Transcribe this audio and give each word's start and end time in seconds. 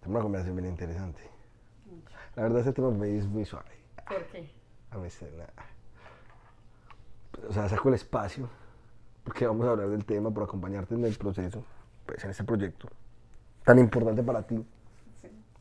Tenemos 0.00 0.16
una 0.20 0.22
conversación 0.22 0.56
bien 0.56 0.68
interesante. 0.68 1.20
La 2.36 2.42
verdad, 2.44 2.60
este 2.60 2.72
tema 2.72 2.90
me 2.90 3.16
es 3.18 3.26
muy 3.26 3.44
suave. 3.44 3.70
¿Por 4.06 4.24
qué? 4.26 4.48
A 4.90 4.98
mí 4.98 5.10
se- 5.10 5.30
nada. 5.32 5.52
O 7.48 7.52
sea, 7.52 7.68
saco 7.68 7.88
el 7.88 7.94
espacio 7.94 8.48
porque 9.24 9.46
vamos 9.46 9.66
a 9.66 9.70
hablar 9.70 9.88
del 9.88 10.04
tema 10.04 10.30
por 10.30 10.44
acompañarte 10.44 10.94
en 10.94 11.04
el 11.04 11.16
proceso, 11.16 11.62
pues 12.06 12.24
en 12.24 12.30
este 12.30 12.44
proyecto 12.44 12.88
tan 13.64 13.78
importante 13.78 14.22
para 14.22 14.42
ti, 14.46 14.56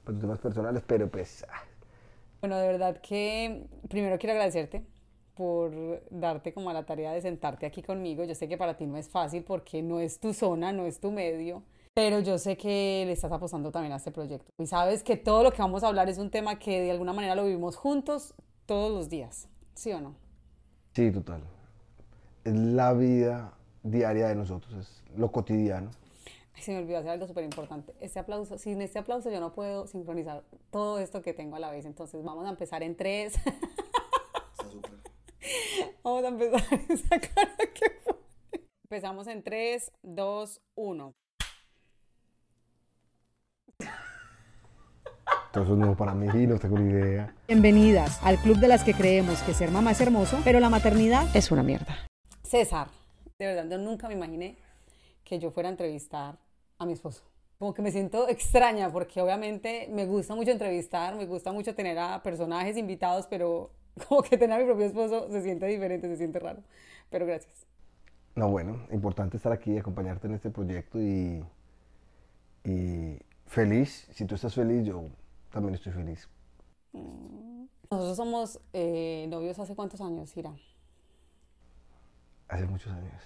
para 0.04 0.14
tus 0.14 0.22
temas 0.22 0.40
personales, 0.40 0.82
pero 0.88 1.10
pues 1.10 1.46
ah, 1.50 1.62
Bueno, 2.40 2.58
de 2.58 2.68
verdad 2.68 3.02
que 3.02 3.66
primero 3.90 4.18
quiero 4.18 4.34
agradecerte 4.34 4.86
por 5.36 5.72
darte 6.10 6.54
como 6.54 6.70
a 6.70 6.74
la 6.74 6.86
tarea 6.86 7.12
de 7.12 7.22
sentarte 7.22 7.66
aquí 7.66 7.84
conmigo. 7.84 8.24
Yo 8.24 8.34
sé 8.34 8.48
que 8.48 8.58
para 8.58 8.78
ti 8.78 8.86
no 8.88 8.98
es 8.98 9.10
fácil 9.10 9.44
porque 9.44 9.82
no 9.84 10.00
es 10.00 10.20
tu 10.20 10.34
zona, 10.34 10.72
no 10.72 10.86
es 10.86 11.00
tu 11.00 11.12
medio, 11.12 11.64
pero 11.98 12.20
yo 12.20 12.38
sé 12.38 12.58
que 12.58 13.06
le 13.08 13.14
estás 13.14 13.32
apostando 13.32 13.72
también 13.72 13.92
a 13.92 13.96
este 13.96 14.12
proyecto. 14.12 14.52
Y 14.60 14.68
sabes 14.68 15.02
que 15.02 15.18
todo 15.18 15.42
lo 15.42 15.52
que 15.52 15.64
vamos 15.64 15.84
a 15.84 15.88
hablar 15.88 16.08
es 16.10 16.20
un 16.20 16.30
tema 16.30 16.60
que 16.60 16.80
de 16.80 16.92
alguna 16.92 17.12
manera 17.12 17.34
lo 17.34 17.44
vivimos 17.44 17.76
juntos 17.76 18.36
todos 18.68 18.92
los 18.92 19.10
días, 19.10 19.50
¿sí 19.74 19.92
o 19.94 20.00
no? 20.00 20.16
sí, 20.94 21.12
total. 21.12 21.42
Es 22.44 22.54
la 22.54 22.94
vida 22.94 23.58
diaria 23.82 24.28
de 24.28 24.36
nosotros, 24.36 24.76
es 24.76 25.18
lo 25.18 25.32
cotidiano. 25.32 25.90
Ay, 26.54 26.62
se 26.62 26.72
me 26.72 26.78
olvidó 26.78 27.00
hacer 27.00 27.10
algo 27.10 27.26
súper 27.26 27.44
importante. 27.44 27.96
Este 28.00 28.20
aplauso, 28.20 28.60
sin 28.60 28.80
este 28.84 29.00
aplauso 29.00 29.32
yo 29.32 29.40
no 29.40 29.54
puedo 29.54 29.88
sincronizar 29.88 30.44
todo 30.70 31.00
esto 31.00 31.24
que 31.24 31.34
tengo 31.34 31.56
a 31.56 31.60
la 31.60 31.72
vez. 31.72 31.86
Entonces 31.86 32.24
vamos 32.24 32.46
a 32.46 32.50
empezar 32.50 32.84
en 32.84 32.96
tres. 32.96 33.34
Vamos 36.04 36.24
a 36.24 36.28
empezar 36.28 36.62
esa 36.90 37.20
cara 37.20 37.58
que 37.74 37.90
fue. 38.04 38.18
Empezamos 38.84 39.28
en 39.28 39.44
3, 39.44 39.92
2, 40.04 40.62
1. 40.76 41.16
Todo 45.58 45.64
eso 45.64 45.74
es 45.74 45.80
nuevo 45.80 45.96
para 45.96 46.14
mí, 46.14 46.28
no 46.46 46.60
tengo 46.60 46.78
ni 46.78 46.92
idea. 46.92 47.34
Bienvenidas 47.48 48.22
al 48.22 48.38
club 48.38 48.58
de 48.58 48.68
las 48.68 48.84
que 48.84 48.94
creemos 48.94 49.42
que 49.42 49.56
ser 49.56 49.72
mamá 49.72 49.90
es 49.90 50.00
hermoso, 50.00 50.40
pero 50.44 50.60
la 50.60 50.70
maternidad 50.70 51.36
Es 51.36 51.50
una 51.50 51.64
mierda. 51.64 51.98
César, 52.44 52.90
de 53.40 53.48
verdad, 53.48 53.66
yo 53.68 53.80
nunca 53.80 54.08
me 54.08 54.14
imaginé 54.14 54.56
que 55.24 55.40
yo 55.40 55.50
fuera 55.50 55.70
a 55.70 55.72
entrevistar 55.72 56.38
a 56.78 56.86
mi 56.86 56.94
esposo. 56.94 57.24
Como 57.58 57.74
que 57.74 57.82
me 57.82 57.92
siento 57.92 58.30
extraña 58.30 58.92
porque 58.92 59.20
obviamente 59.20 59.90
me 59.92 60.06
gusta 60.06 60.36
mucho 60.36 60.52
entrevistar, 60.52 61.16
me 61.16 61.26
gusta 61.26 61.52
mucho 61.52 61.74
tener 61.74 61.98
a 61.98 62.22
personajes 62.22 62.78
invitados, 62.78 63.26
pero 63.28 63.72
como 64.08 64.22
que 64.22 64.38
tener 64.38 64.58
a 64.58 64.60
mi 64.60 64.66
propio 64.66 64.86
esposo 64.86 65.28
se 65.32 65.42
siente 65.42 65.66
diferente, 65.66 66.08
se 66.08 66.18
siente 66.18 66.38
raro. 66.38 66.62
Pero 67.10 67.26
gracias. 67.26 67.66
No, 68.36 68.52
bueno, 68.52 68.86
importante 68.92 69.38
estar 69.38 69.52
aquí 69.52 69.72
y 69.72 69.80
acompañarte 69.80 70.28
en 70.28 70.36
este 70.36 70.52
proyecto 70.52 71.02
y, 71.02 71.44
y 72.64 73.18
feliz. 73.48 74.08
Si 74.12 74.26
tú 74.26 74.36
estás 74.36 74.54
feliz, 74.54 74.86
yo 74.86 75.10
también 75.58 75.74
estoy 75.74 75.92
feliz. 75.92 76.30
Nosotros 77.90 78.16
somos 78.16 78.60
eh, 78.74 79.26
novios 79.28 79.58
hace 79.58 79.76
cuántos 79.76 80.02
años, 80.02 80.36
Ira? 80.38 80.56
Hace 82.48 82.66
muchos 82.68 82.94
años, 82.94 83.24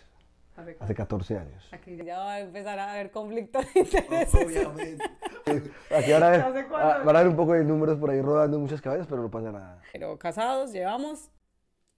hace 0.79 0.95
14 0.95 1.37
años. 1.37 1.67
Aquí 1.73 1.97
ya 1.97 2.19
va 2.19 2.33
a 2.35 2.39
empezar 2.39 2.79
a 2.79 2.93
haber 2.93 3.11
conflicto 3.11 3.59
de 3.59 3.79
intereses. 3.81 4.45
Obviamente. 4.45 5.03
Aquí 5.93 6.11
van 6.13 6.23
a, 6.23 6.33
ah, 6.75 7.03
van 7.03 7.15
a 7.15 7.19
ver 7.19 7.27
un 7.27 7.35
poco 7.35 7.51
de 7.51 7.65
números 7.65 7.99
por 7.99 8.09
ahí 8.09 8.21
rodando 8.21 8.55
en 8.55 8.63
muchas 8.63 8.81
cabezas, 8.81 9.07
pero 9.07 9.21
no 9.21 9.29
pasa 9.29 9.51
nada. 9.51 9.81
Pero 9.91 10.17
casados 10.17 10.71
llevamos 10.71 11.29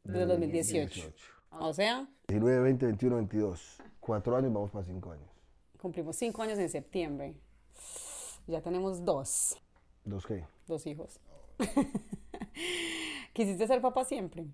desde 0.03 0.25
2018. 0.25 1.13
O 1.59 1.73
sea, 1.73 2.07
19, 2.27 2.59
20, 2.59 2.85
21, 2.87 3.15
22. 3.17 3.83
Cuatro 3.99 4.35
años, 4.35 4.51
vamos 4.51 4.71
para 4.71 4.83
cinco 4.83 5.11
años. 5.11 5.29
cumplimos 5.79 6.15
cinco 6.15 6.41
años 6.41 6.57
en 6.57 6.69
septiembre. 6.69 7.35
Ya 8.47 8.61
tenemos 8.61 9.05
dos, 9.05 9.57
¿Dos 10.05 10.25
qué? 10.25 10.45
dos 10.67 10.85
hijos. 10.87 11.19
¿Quisiste 13.33 13.67
ser 13.67 13.81
papá 13.81 14.05
siempre? 14.05 14.45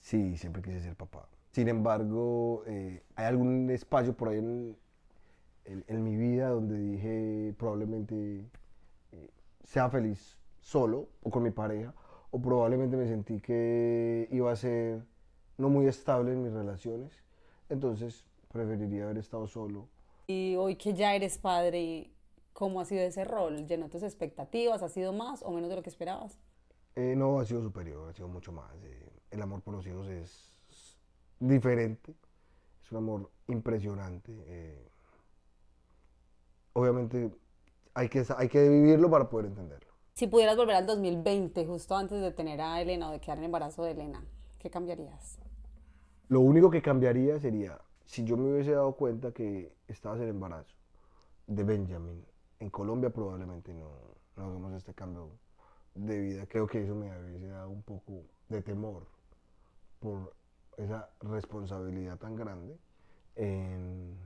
Sí, 0.00 0.36
siempre 0.36 0.62
quise 0.62 0.80
ser 0.80 0.96
papá. 0.96 1.28
Sin 1.52 1.68
embargo, 1.68 2.62
eh, 2.66 3.02
hay 3.16 3.26
algún 3.26 3.68
espacio 3.70 4.16
por 4.16 4.28
ahí 4.28 4.38
en, 4.38 4.76
en- 5.64 5.84
en 5.86 6.02
mi 6.04 6.16
vida 6.16 6.48
donde 6.50 6.78
dije 6.78 7.54
probablemente 7.58 8.44
eh, 9.12 9.30
sea 9.64 9.90
feliz 9.90 10.38
solo 10.60 11.08
o 11.22 11.30
con 11.30 11.42
mi 11.42 11.50
pareja, 11.50 11.94
o 12.30 12.40
probablemente 12.40 12.96
me 12.96 13.06
sentí 13.06 13.40
que 13.40 14.28
iba 14.30 14.52
a 14.52 14.56
ser 14.56 15.02
no 15.56 15.68
muy 15.68 15.86
estable 15.86 16.32
en 16.32 16.42
mis 16.42 16.52
relaciones. 16.52 17.12
Entonces 17.68 18.24
preferiría 18.52 19.04
haber 19.04 19.18
estado 19.18 19.46
solo. 19.46 19.88
Y 20.26 20.56
hoy 20.56 20.76
que 20.76 20.94
ya 20.94 21.14
eres 21.14 21.38
padre, 21.38 22.10
¿cómo 22.58 22.80
ha 22.80 22.84
sido 22.84 23.02
ese 23.02 23.24
rol? 23.24 23.68
¿Llenó 23.68 23.88
tus 23.88 24.02
expectativas? 24.02 24.82
¿Ha 24.82 24.88
sido 24.88 25.12
más 25.12 25.44
o 25.44 25.52
menos 25.52 25.70
de 25.70 25.76
lo 25.76 25.82
que 25.84 25.90
esperabas? 25.90 26.40
Eh, 26.96 27.14
no, 27.16 27.38
ha 27.38 27.44
sido 27.44 27.62
superior, 27.62 28.08
ha 28.08 28.12
sido 28.12 28.26
mucho 28.26 28.50
más. 28.50 28.74
eh, 28.82 29.12
el 29.30 29.40
amor 29.40 29.62
por 29.62 29.74
los 29.74 29.86
hijos 29.86 30.08
es 30.08 30.58
diferente, 31.38 32.16
es 32.82 32.90
un 32.90 32.98
amor 32.98 33.30
impresionante. 33.46 34.32
eh. 34.48 34.90
obviamente 36.72 37.30
hay 37.94 38.08
que, 38.08 38.24
hay 38.36 38.48
que 38.48 38.68
vivirlo 38.68 39.08
para 39.08 39.28
poder 39.28 39.46
entenderlo. 39.46 39.92
Si 40.14 40.26
pudieras 40.26 40.56
volver 40.56 40.74
al 40.74 40.86
2020, 40.86 41.64
justo 41.64 41.96
antes 41.96 42.20
de 42.20 42.32
tener 42.32 42.60
a 42.60 42.80
Elena 42.82 43.08
o 43.08 43.12
de 43.12 43.20
quedar 43.20 43.38
en 43.38 43.44
embarazo 43.44 43.84
de 43.84 43.92
Elena, 43.92 44.26
¿qué 44.58 44.68
cambiarías? 44.68 45.38
Lo 46.26 46.40
único 46.40 46.70
que 46.70 46.82
cambiaría 46.82 47.38
sería 47.38 47.80
si 48.04 48.24
yo 48.24 48.36
me 48.36 48.50
hubiese 48.52 48.72
dado 48.72 48.96
cuenta 48.96 49.30
que 49.30 49.72
estabas 49.86 50.20
en 50.20 50.28
embarazo 50.30 50.74
de 51.46 51.62
Benjamin. 51.62 52.27
En 52.60 52.70
Colombia 52.70 53.10
probablemente 53.10 53.72
no, 53.72 53.90
no 54.36 54.44
hagamos 54.44 54.72
este 54.74 54.94
cambio 54.94 55.30
de 55.94 56.20
vida. 56.20 56.46
Creo 56.46 56.66
que 56.66 56.82
eso 56.82 56.94
me 56.94 57.06
hubiese 57.20 57.48
dado 57.48 57.70
un 57.70 57.82
poco 57.82 58.22
de 58.48 58.62
temor 58.62 59.06
por 60.00 60.34
esa 60.76 61.10
responsabilidad 61.20 62.18
tan 62.18 62.36
grande 62.36 62.76
en- 63.36 64.16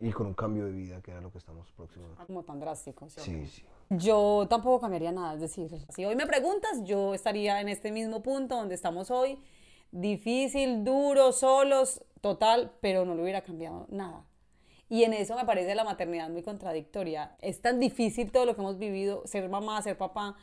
y 0.00 0.12
con 0.12 0.26
un 0.28 0.34
cambio 0.34 0.64
de 0.66 0.70
vida 0.72 1.00
que 1.02 1.10
era 1.10 1.20
lo 1.20 1.32
que 1.32 1.38
estamos 1.38 1.66
próximos. 1.72 2.16
a- 2.18 2.26
Como 2.26 2.44
tan 2.44 2.60
drástico. 2.60 3.08
¿sí? 3.10 3.20
Sí, 3.20 3.46
sí. 3.46 3.64
Yo 3.90 4.46
tampoco 4.48 4.80
cambiaría 4.80 5.10
nada, 5.10 5.34
es 5.34 5.40
decir, 5.40 5.70
si 5.88 6.04
hoy 6.04 6.14
me 6.14 6.26
preguntas, 6.26 6.84
yo 6.84 7.14
estaría 7.14 7.60
en 7.60 7.68
este 7.68 7.90
mismo 7.90 8.22
punto 8.22 8.54
donde 8.56 8.74
estamos 8.74 9.10
hoy, 9.10 9.40
difícil, 9.90 10.84
duro, 10.84 11.32
solos, 11.32 12.04
total, 12.20 12.72
pero 12.80 13.04
no 13.04 13.14
lo 13.14 13.22
hubiera 13.22 13.40
cambiado 13.42 13.86
nada. 13.88 14.24
Y 14.88 15.04
en 15.04 15.12
eso 15.12 15.36
me 15.36 15.44
parece 15.44 15.74
la 15.74 15.84
maternidad 15.84 16.30
muy 16.30 16.42
contradictoria. 16.42 17.36
Es 17.40 17.60
tan 17.60 17.78
difícil 17.78 18.32
todo 18.32 18.46
lo 18.46 18.54
que 18.54 18.62
hemos 18.62 18.78
vivido, 18.78 19.22
ser 19.26 19.48
mamá, 19.48 19.80
ser 19.82 19.98
papá, 19.98 20.36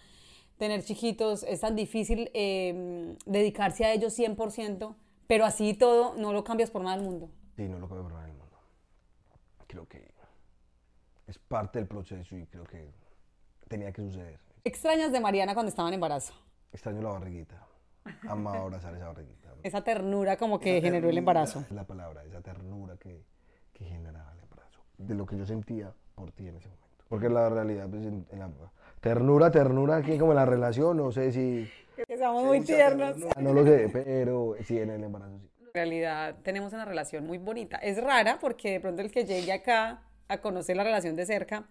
tener 0.58 0.84
chiquitos, 0.84 1.44
es 1.44 1.62
tan 1.62 1.76
difícil 1.76 2.30
eh, 2.34 3.16
dedicarse 3.26 3.86
a 3.86 3.94
ellos 3.94 4.18
100%, 4.18 4.96
pero 5.28 5.46
así 5.46 5.74
todo 5.74 6.16
no 6.16 6.32
lo 6.32 6.44
cambias 6.44 6.70
por 6.70 6.84
nada 6.84 6.98
del 6.98 7.06
mundo. 7.06 7.30
Sí, 7.56 7.64
no 7.64 7.80
lo 7.80 7.88
cambio 7.88 8.04
por 8.04 8.14
nada 8.14 8.26
en 8.26 8.32
el 8.32 8.38
mundo. 8.38 8.58
Creo 9.68 9.88
que 9.88 10.14
es 11.28 11.40
parte 11.40 11.80
del 11.80 11.88
proceso 11.88 12.38
y 12.38 12.46
creo 12.46 12.66
que 12.66 12.92
tenía 13.68 13.92
que 13.92 14.02
suceder. 14.02 14.40
Extrañas 14.64 15.12
de 15.12 15.20
Mariana 15.20 15.54
cuando 15.54 15.70
estaba 15.70 15.88
en 15.88 15.96
embarazo. 15.96 16.34
Extraño 16.72 17.02
la 17.02 17.10
barriguita. 17.10 17.68
Amaba 18.28 18.62
abrazar 18.62 18.94
esa 18.96 19.08
barriguita. 19.08 19.50
Esa 19.64 19.84
ternura 19.84 20.38
como 20.38 20.60
que 20.60 20.78
Esa 20.78 20.86
generó 20.86 21.10
el 21.10 21.18
embarazo. 21.18 21.66
La 21.72 21.86
palabra, 21.86 22.24
esa 22.26 22.42
ternura 22.42 22.98
que, 22.98 23.24
que 23.74 23.86
generaba. 23.86 24.35
De 24.98 25.14
lo 25.16 25.26
que 25.26 25.38
yo 25.38 25.46
sentía 25.46 25.92
por 26.16 26.32
ti 26.32 26.48
en 26.48 26.56
ese 26.56 26.68
momento. 26.68 26.86
Porque 27.10 27.30
la 27.30 27.50
realidad, 27.50 27.88
pues, 27.90 28.06
en, 28.06 28.26
en 28.32 28.40
la 28.40 28.50
ternura, 29.02 29.52
ternura, 29.52 29.98
aquí 29.98 30.18
como 30.18 30.32
en 30.32 30.38
la 30.38 30.46
relación, 30.46 30.98
no 30.98 31.12
sé 31.12 31.32
si. 31.32 31.70
Que 32.08 32.18
somos 32.18 32.44
muy 32.44 32.62
tiernos. 32.62 33.18
No 33.40 33.54
lo 33.54 33.64
sé, 33.64 33.90
pero 33.94 34.56
sí, 34.64 34.80
en 34.80 34.90
el 34.90 35.04
embarazo 35.04 35.38
sí. 35.40 35.50
En 35.60 35.74
realidad 35.74 36.36
tenemos 36.44 36.74
una 36.74 36.86
relación 36.86 37.26
muy 37.26 37.38
bonita. 37.38 37.78
Es 37.78 38.02
rara 38.02 38.38
porque 38.40 38.72
de 38.72 38.80
pronto 38.80 39.02
el 39.02 39.12
que 39.12 39.26
llegue 39.26 39.52
acá 39.52 40.02
a 40.28 40.38
conocer 40.40 40.76
la 40.76 40.84
relación 40.84 41.16
de 41.16 41.26
cerca 41.26 41.66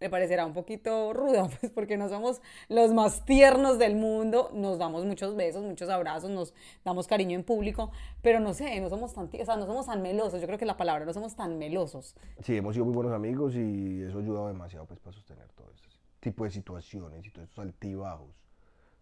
le 0.00 0.10
parecerá 0.10 0.46
un 0.46 0.52
poquito 0.52 1.12
ruda, 1.12 1.48
pues 1.60 1.72
porque 1.72 1.96
no 1.96 2.08
somos 2.08 2.40
los 2.68 2.92
más 2.92 3.24
tiernos 3.24 3.78
del 3.78 3.96
mundo, 3.96 4.50
nos 4.52 4.78
damos 4.78 5.04
muchos 5.04 5.34
besos, 5.36 5.62
muchos 5.64 5.88
abrazos, 5.88 6.30
nos 6.30 6.54
damos 6.84 7.06
cariño 7.06 7.36
en 7.36 7.44
público, 7.44 7.90
pero 8.22 8.40
no 8.40 8.54
sé, 8.54 8.80
no 8.80 8.88
somos 8.88 9.14
tan, 9.14 9.26
o 9.26 9.44
sea, 9.44 9.56
no 9.56 9.66
somos 9.66 9.86
tan 9.86 10.02
melosos, 10.02 10.40
yo 10.40 10.46
creo 10.46 10.58
que 10.58 10.66
la 10.66 10.76
palabra, 10.76 11.04
no 11.04 11.12
somos 11.12 11.34
tan 11.34 11.58
melosos. 11.58 12.14
Sí, 12.42 12.56
hemos 12.56 12.74
sido 12.74 12.84
muy 12.84 12.94
buenos 12.94 13.12
amigos 13.12 13.54
y 13.54 14.02
eso 14.02 14.18
ha 14.18 14.20
ayudado 14.20 14.48
demasiado 14.48 14.86
pues, 14.86 15.00
para 15.00 15.14
sostener 15.14 15.48
todo 15.52 15.70
este 15.74 15.88
tipo 16.20 16.44
de 16.44 16.50
situaciones 16.50 17.24
y 17.26 17.30
todos 17.30 17.48
estos 17.48 17.64
altibajos 17.64 18.34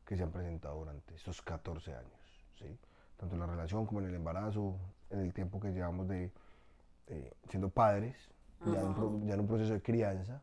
que 0.05 0.17
se 0.17 0.23
han 0.23 0.31
presentado 0.31 0.79
durante 0.79 1.15
estos 1.15 1.43
14 1.43 1.95
años. 1.95 2.47
¿sí? 2.59 2.67
Tanto 3.17 3.35
en 3.35 3.41
la 3.41 3.47
relación 3.47 3.87
como 3.87 4.01
en 4.01 4.07
el 4.07 4.15
embarazo, 4.15 4.77
en 5.11 5.21
el 5.21 5.33
tiempo 5.33 5.59
que 5.61 5.73
llevamos 5.73 6.09
de 6.09 6.31
siendo 7.49 7.71
padres, 7.71 8.17
ya, 8.65 8.81
en 8.83 8.95
pro- 8.95 9.21
ya 9.25 9.35
en 9.35 9.41
un 9.41 9.47
proceso 9.47 9.73
de 9.73 9.83
crianza, 9.83 10.43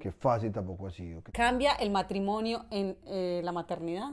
que 0.00 0.10
fácil 0.12 0.52
tampoco 0.52 0.86
ha 0.86 0.90
sido. 0.90 1.22
¿Cambia 1.32 1.74
el 1.74 1.90
matrimonio 1.90 2.66
en 2.70 2.96
eh, 3.06 3.40
la 3.44 3.52
maternidad? 3.52 4.10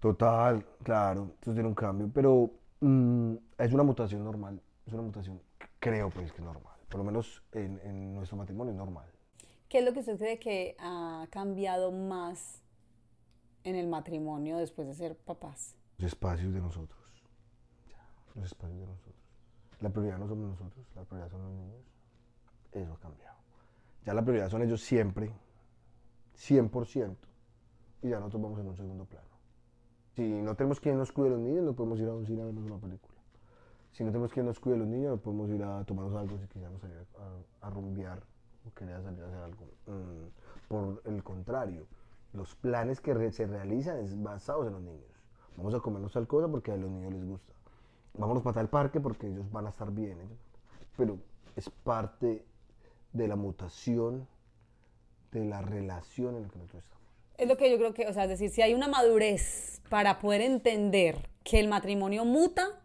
Total, 0.00 0.64
claro, 0.82 1.32
eso 1.40 1.52
tiene 1.52 1.68
un 1.68 1.74
cambio, 1.74 2.10
pero 2.12 2.50
mm, 2.80 3.34
es 3.58 3.72
una 3.72 3.82
mutación 3.82 4.24
normal, 4.24 4.60
es 4.86 4.92
una 4.92 5.02
mutación, 5.02 5.40
creo 5.78 6.10
pues 6.10 6.32
que 6.32 6.38
es 6.38 6.44
normal, 6.44 6.74
por 6.88 6.98
lo 6.98 7.04
menos 7.04 7.42
en, 7.52 7.78
en 7.84 8.14
nuestro 8.14 8.36
matrimonio 8.36 8.72
es 8.72 8.78
normal. 8.78 9.06
¿Qué 9.68 9.78
es 9.78 9.84
lo 9.84 9.92
que 9.92 10.00
usted 10.00 10.18
cree 10.18 10.38
que 10.40 10.76
ha 10.80 11.26
cambiado 11.30 11.92
más 11.92 12.60
en 13.62 13.76
el 13.76 13.86
matrimonio 13.86 14.56
después 14.56 14.88
de 14.88 14.94
ser 14.94 15.16
papás? 15.16 15.76
Los 15.98 16.08
espacios 16.08 16.52
de 16.52 16.60
nosotros. 16.60 16.98
Los 18.34 18.46
espacios 18.46 18.80
de 18.80 18.86
nosotros. 18.86 19.14
La 19.80 19.90
prioridad 19.90 20.18
no 20.18 20.26
somos 20.28 20.48
nosotros, 20.50 20.86
la 20.96 21.04
prioridad 21.04 21.30
son 21.30 21.42
los 21.42 21.52
niños. 21.52 21.84
Eso 22.72 22.92
ha 22.92 22.98
cambiado. 22.98 23.36
Ya 24.04 24.14
la 24.14 24.22
prioridad 24.22 24.48
son 24.48 24.62
ellos 24.62 24.80
siempre, 24.80 25.30
100%, 26.36 27.16
y 28.02 28.08
ya 28.08 28.18
nosotros 28.18 28.42
vamos 28.42 28.60
en 28.60 28.68
un 28.68 28.76
segundo 28.76 29.04
plano. 29.04 29.28
Si 30.14 30.22
no 30.42 30.54
tenemos 30.54 30.80
quien 30.80 30.98
nos 30.98 31.12
cuide 31.12 31.28
a 31.28 31.32
los 31.32 31.40
niños, 31.40 31.64
no 31.64 31.72
podemos 31.74 31.98
ir 32.00 32.08
a 32.08 32.14
un 32.14 32.26
cine 32.26 32.42
a 32.42 32.46
vernos 32.46 32.64
una 32.64 32.78
película. 32.78 33.14
Si 33.92 34.04
no 34.04 34.10
tenemos 34.10 34.32
quien 34.32 34.46
nos 34.46 34.58
cuide 34.60 34.76
a 34.76 34.78
los 34.78 34.88
niños, 34.88 35.10
no 35.12 35.16
podemos 35.18 35.50
ir 35.50 35.62
a 35.62 35.84
tomarnos 35.84 36.14
algo 36.16 36.38
si 36.38 36.46
quisiéramos 36.46 36.80
salir 36.80 36.96
a, 37.60 37.66
a 37.66 37.70
rumbear 37.70 38.22
o 38.66 38.72
quería 38.74 39.00
salir 39.02 39.22
a 39.22 39.26
hacer 39.26 39.38
algo. 39.42 39.64
Mm, 39.86 40.68
por 40.68 41.02
el 41.04 41.22
contrario, 41.22 41.86
los 42.32 42.54
planes 42.54 43.00
que 43.00 43.14
re- 43.14 43.32
se 43.32 43.46
realizan 43.46 43.98
es 43.98 44.20
basados 44.20 44.66
en 44.66 44.72
los 44.74 44.82
niños. 44.82 45.10
Vamos 45.56 45.74
a 45.74 45.80
comernos 45.80 46.12
tal 46.12 46.26
cosa 46.26 46.48
porque 46.48 46.72
a 46.72 46.76
los 46.76 46.90
niños 46.90 47.12
les 47.12 47.24
gusta. 47.24 47.52
Vámonos 48.14 48.42
para 48.42 48.54
tal 48.54 48.68
parque 48.68 49.00
porque 49.00 49.26
ellos 49.28 49.50
van 49.50 49.66
a 49.66 49.70
estar 49.70 49.90
bien. 49.90 50.18
Pero 50.96 51.18
es 51.56 51.68
parte 51.70 52.44
de 53.12 53.28
la 53.28 53.36
mutación 53.36 54.28
de 55.32 55.44
la 55.44 55.62
relación 55.62 56.36
en 56.36 56.42
la 56.42 56.48
que 56.48 56.58
nosotros 56.58 56.82
estamos. 56.82 57.06
Es 57.38 57.48
lo 57.48 57.56
que 57.56 57.70
yo 57.70 57.78
creo 57.78 57.94
que, 57.94 58.06
o 58.06 58.12
sea, 58.12 58.24
es 58.24 58.30
decir, 58.30 58.50
si 58.50 58.62
hay 58.62 58.74
una 58.74 58.88
madurez 58.88 59.80
para 59.88 60.18
poder 60.18 60.42
entender 60.42 61.28
que 61.44 61.60
el 61.60 61.68
matrimonio 61.68 62.24
muta 62.24 62.80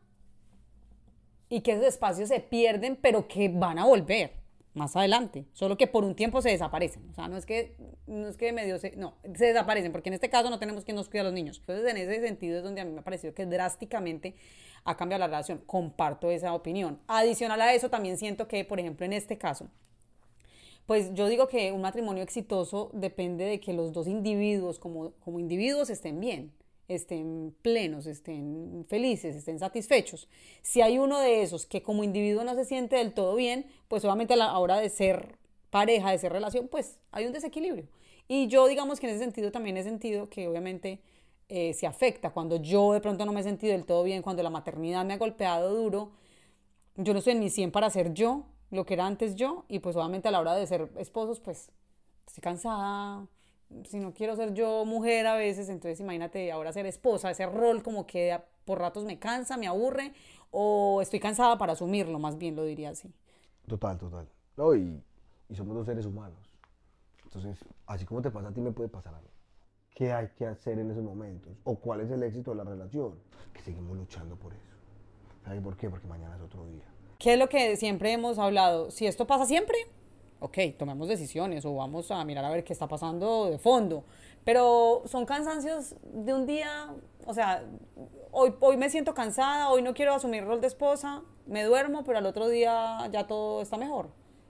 y 1.50 1.62
que 1.62 1.74
esos 1.74 1.86
espacios 1.86 2.30
se 2.30 2.39
pierden, 2.39 2.95
pero 2.95 3.27
que 3.27 3.50
van 3.50 3.80
a 3.80 3.86
volver 3.86 4.31
más 4.74 4.95
adelante, 4.95 5.45
solo 5.54 5.77
que 5.77 5.88
por 5.88 6.04
un 6.04 6.16
tiempo 6.16 6.42
se 6.42 6.50
desaparecen. 6.50 7.10
O 7.10 7.13
sea, 7.13 7.27
no 7.27 7.38
es 7.38 7.45
que, 7.45 7.75
no 8.07 8.27
es 8.27 8.36
que 8.36 8.51
medio 8.51 8.77
se, 8.77 8.95
no, 8.98 9.16
se 9.33 9.45
desaparecen, 9.45 9.92
porque 9.92 10.10
en 10.10 10.16
este 10.16 10.30
caso 10.30 10.50
no 10.50 10.60
tenemos 10.60 10.83
quien 10.83 10.95
nos 10.95 11.10
cuida 11.10 11.22
a 11.22 11.25
los 11.25 11.33
niños. 11.33 11.60
Entonces, 11.60 11.89
en 11.89 11.98
ese 11.98 12.22
sentido 12.22 12.57
es 12.57 12.63
donde 12.63 12.81
a 12.81 12.86
mí 12.86 12.92
me 12.92 13.00
ha 13.00 13.04
parecido 13.04 13.33
que 13.33 13.45
drásticamente 13.45 14.36
ha 14.83 14.98
cambiado 14.98 15.19
la 15.19 15.27
relación. 15.27 15.60
Comparto 15.66 16.30
esa 16.30 16.54
opinión. 16.54 17.00
Adicional 17.07 17.62
a 17.62 17.74
eso, 17.74 17.89
también 17.89 18.18
siento 18.18 18.48
que, 18.48 18.66
por 18.66 18.80
ejemplo, 18.80 19.06
en 19.06 19.13
este 19.13 19.38
caso, 19.38 19.69
pues 20.86 21.14
yo 21.14 21.28
digo 21.28 21.48
que 21.48 21.72
un 21.72 21.82
matrimonio 21.82 22.24
exitoso 22.24 22.92
depende 22.94 23.46
de 23.46 23.60
que 23.60 23.74
los 23.74 23.92
dos 23.92 24.08
individuos 24.08 24.80
como, 24.80 25.12
como 25.24 25.40
individuos 25.40 25.90
estén 25.90 26.20
bien, 26.20 26.52
estén 26.88 27.56
plenos, 27.62 28.06
estén 28.06 28.86
felices, 28.88 29.36
estén 29.36 29.60
satisfechos. 29.60 30.30
Si 30.62 30.82
hay 30.82 30.98
uno 31.00 31.20
de 31.20 31.42
esos 31.42 31.66
que 31.66 31.82
como 31.82 32.04
individuo 32.04 32.44
no 32.44 32.54
se 32.56 32.66
siente 32.66 32.98
del 32.98 33.14
todo 33.14 33.36
bien, 33.36 33.66
pues 33.88 34.06
obviamente 34.06 34.36
a 34.36 34.38
la 34.38 34.58
hora 34.60 34.80
de 34.80 34.90
ser 34.90 35.38
pareja, 35.72 36.12
de 36.12 36.20
ser 36.20 36.32
relación, 36.32 36.68
pues 36.68 37.00
hay 37.12 37.26
un 37.26 37.34
desequilibrio. 37.34 37.88
Y 38.28 38.48
yo 38.48 38.68
digamos 38.68 39.00
que 39.00 39.08
en 39.08 39.16
ese 39.16 39.24
sentido 39.24 39.52
también 39.52 39.78
he 39.78 39.84
sentido 39.84 40.30
que 40.30 40.48
obviamente 40.48 41.02
eh, 41.50 41.74
se 41.74 41.86
afecta 41.88 42.32
cuando 42.32 42.58
yo 42.58 42.94
de 42.94 43.02
pronto 43.02 43.26
no 43.26 43.34
me 43.34 43.42
he 43.42 43.44
sentido 43.44 43.74
del 43.74 43.86
todo 43.86 44.04
bien, 44.04 44.22
cuando 44.22 44.44
la 44.44 44.50
maternidad 44.50 45.06
me 45.06 45.14
ha 45.14 45.18
golpeado 45.18 45.76
duro, 45.76 46.12
yo 46.96 47.14
no 47.14 47.20
estoy 47.20 47.34
en 47.34 47.40
mi 47.40 47.50
100 47.50 47.72
para 47.72 47.90
ser 47.90 48.14
yo, 48.14 48.46
lo 48.75 48.86
que 48.86 48.94
era 48.94 49.06
antes 49.06 49.36
yo, 49.36 49.66
y 49.68 49.80
pues 49.80 49.95
obviamente 49.95 50.27
a 50.27 50.31
la 50.31 50.39
hora 50.39 50.54
de 50.54 50.68
ser 50.68 50.89
esposos, 50.98 51.39
pues 51.39 51.72
estoy 52.27 52.42
cansada, 52.42 53.25
si 53.86 54.00
no 54.00 54.13
quiero 54.13 54.36
ser 54.36 54.54
yo 54.54 54.86
mujer 54.86 55.25
a 55.27 55.36
veces, 55.36 55.69
entonces 55.69 56.00
imagínate 56.00 56.51
ahora 56.51 56.72
ser 56.72 56.86
esposa, 56.86 57.31
ese 57.31 57.45
rol 57.45 57.81
como 57.81 58.06
que 58.06 58.39
por 58.66 58.80
ratos 58.80 59.04
me 59.04 59.18
cansa, 59.19 59.57
me 59.57 59.68
aburre, 59.68 60.13
o 60.51 61.01
estoy 61.01 61.19
cansada 61.19 61.57
para 61.57 61.74
asumirlo, 61.74 62.19
más 62.19 62.38
bien 62.38 62.56
lo 62.56 62.63
diría 62.63 62.89
así. 62.89 63.13
Total, 63.68 63.98
total. 63.98 64.27
No, 64.57 64.75
y, 64.75 65.01
y 65.50 65.56
somos 65.56 65.75
dos 65.75 65.86
seres 65.86 66.06
humanos. 66.06 66.39
Entonces, 67.24 67.66
así 67.88 68.06
como 68.06 68.22
te 68.22 68.31
pasa 68.31 68.50
a 68.50 68.54
ti, 68.54 68.62
me 68.62 68.72
puede 68.72 68.89
pasar 68.89 69.13
a 69.13 69.19
mí. 69.19 69.27
¿Qué 69.94 70.13
hay 70.13 70.30
que 70.38 70.45
hacer 70.45 70.80
en 70.80 70.92
esos 70.92 71.04
momentos? 71.04 71.57
¿O 71.63 71.75
cuál 71.75 72.01
es 72.01 72.12
el 72.12 72.24
éxito 72.24 72.51
de 72.51 72.57
la 72.57 72.63
relación? 72.63 73.16
Que 73.54 73.62
seguimos 73.62 73.98
luchando 73.98 74.36
por 74.36 74.54
eso. 74.54 74.75
¿Sabes 75.44 75.62
por 75.62 75.75
qué? 75.77 75.89
Porque 75.89 76.07
mañana 76.07 76.36
es 76.36 76.42
otro 76.42 76.66
día. 76.66 76.86
¿Qué 77.17 77.33
es 77.33 77.39
lo 77.39 77.47
que 77.47 77.75
siempre 77.77 78.12
hemos 78.12 78.38
hablado? 78.39 78.91
Si 78.91 79.07
esto 79.07 79.25
pasa 79.25 79.45
siempre, 79.45 79.77
ok, 80.39 80.57
tomemos 80.77 81.07
decisiones 81.07 81.65
o 81.65 81.73
vamos 81.75 82.12
a 82.12 82.23
mirar 82.25 82.44
a 82.45 82.50
ver 82.50 82.63
qué 82.63 82.73
está 82.73 82.88
pasando 82.88 83.50
de 83.50 83.57
fondo. 83.57 84.03
Pero 84.44 85.03
son 85.06 85.25
cansancios 85.25 85.95
de 86.03 86.33
un 86.33 86.45
día, 86.45 86.94
o 87.25 87.33
sea, 87.33 87.63
hoy, 88.31 88.53
hoy 88.59 88.77
me 88.77 88.89
siento 88.89 89.13
cansada, 89.13 89.69
hoy 89.69 89.81
no 89.81 89.94
quiero 89.94 90.13
asumir 90.13 90.44
rol 90.44 90.62
de 90.62 90.67
esposa, 90.67 91.23
me 91.47 91.63
duermo, 91.63 92.03
pero 92.03 92.17
al 92.17 92.25
otro 92.25 92.47
día 92.50 92.97
ya 93.12 93.25
todo 93.25 93.62
está 93.62 93.77
mejor. 93.77 94.09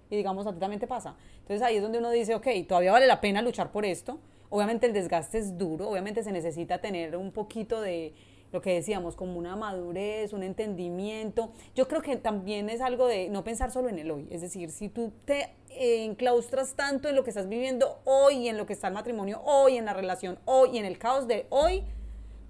Y 0.09 0.17
digamos, 0.17 0.45
a 0.47 0.53
ti 0.53 0.59
también 0.59 0.79
te 0.79 0.87
pasa. 0.87 1.15
Entonces 1.41 1.61
ahí 1.61 1.77
es 1.77 1.81
donde 1.81 1.99
uno 1.99 2.09
dice, 2.09 2.35
ok, 2.35 2.47
todavía 2.67 2.91
vale 2.91 3.07
la 3.07 3.21
pena 3.21 3.41
luchar 3.41 3.71
por 3.71 3.85
esto. 3.85 4.19
Obviamente 4.49 4.87
el 4.87 4.93
desgaste 4.93 5.37
es 5.37 5.57
duro, 5.57 5.89
obviamente 5.89 6.23
se 6.23 6.31
necesita 6.31 6.79
tener 6.79 7.15
un 7.15 7.31
poquito 7.31 7.81
de, 7.81 8.13
lo 8.55 8.61
que 8.61 8.73
decíamos, 8.73 9.15
como 9.15 9.37
una 9.37 9.55
madurez, 9.55 10.33
un 10.33 10.41
entendimiento. 10.41 11.51
Yo 11.75 11.87
creo 11.87 12.01
que 12.01 12.15
también 12.15 12.69
es 12.69 12.79
algo 12.79 13.05
de 13.05 13.29
no 13.29 13.43
pensar 13.43 13.69
solo 13.69 13.89
en 13.89 13.99
el 13.99 14.09
hoy. 14.09 14.27
Es 14.31 14.41
decir, 14.41 14.71
si 14.71 14.87
tú 14.87 15.11
te 15.25 15.49
enclaustras 15.69 16.73
tanto 16.73 17.09
en 17.09 17.17
lo 17.17 17.23
que 17.25 17.31
estás 17.31 17.49
viviendo 17.49 17.99
hoy, 18.05 18.47
en 18.47 18.57
lo 18.57 18.65
que 18.65 18.71
está 18.71 18.87
el 18.87 18.93
matrimonio 18.93 19.41
hoy, 19.43 19.77
en 19.77 19.83
la 19.83 19.93
relación 19.93 20.39
hoy, 20.45 20.77
en 20.77 20.85
el 20.85 20.97
caos 20.97 21.27
de 21.27 21.45
hoy, 21.49 21.83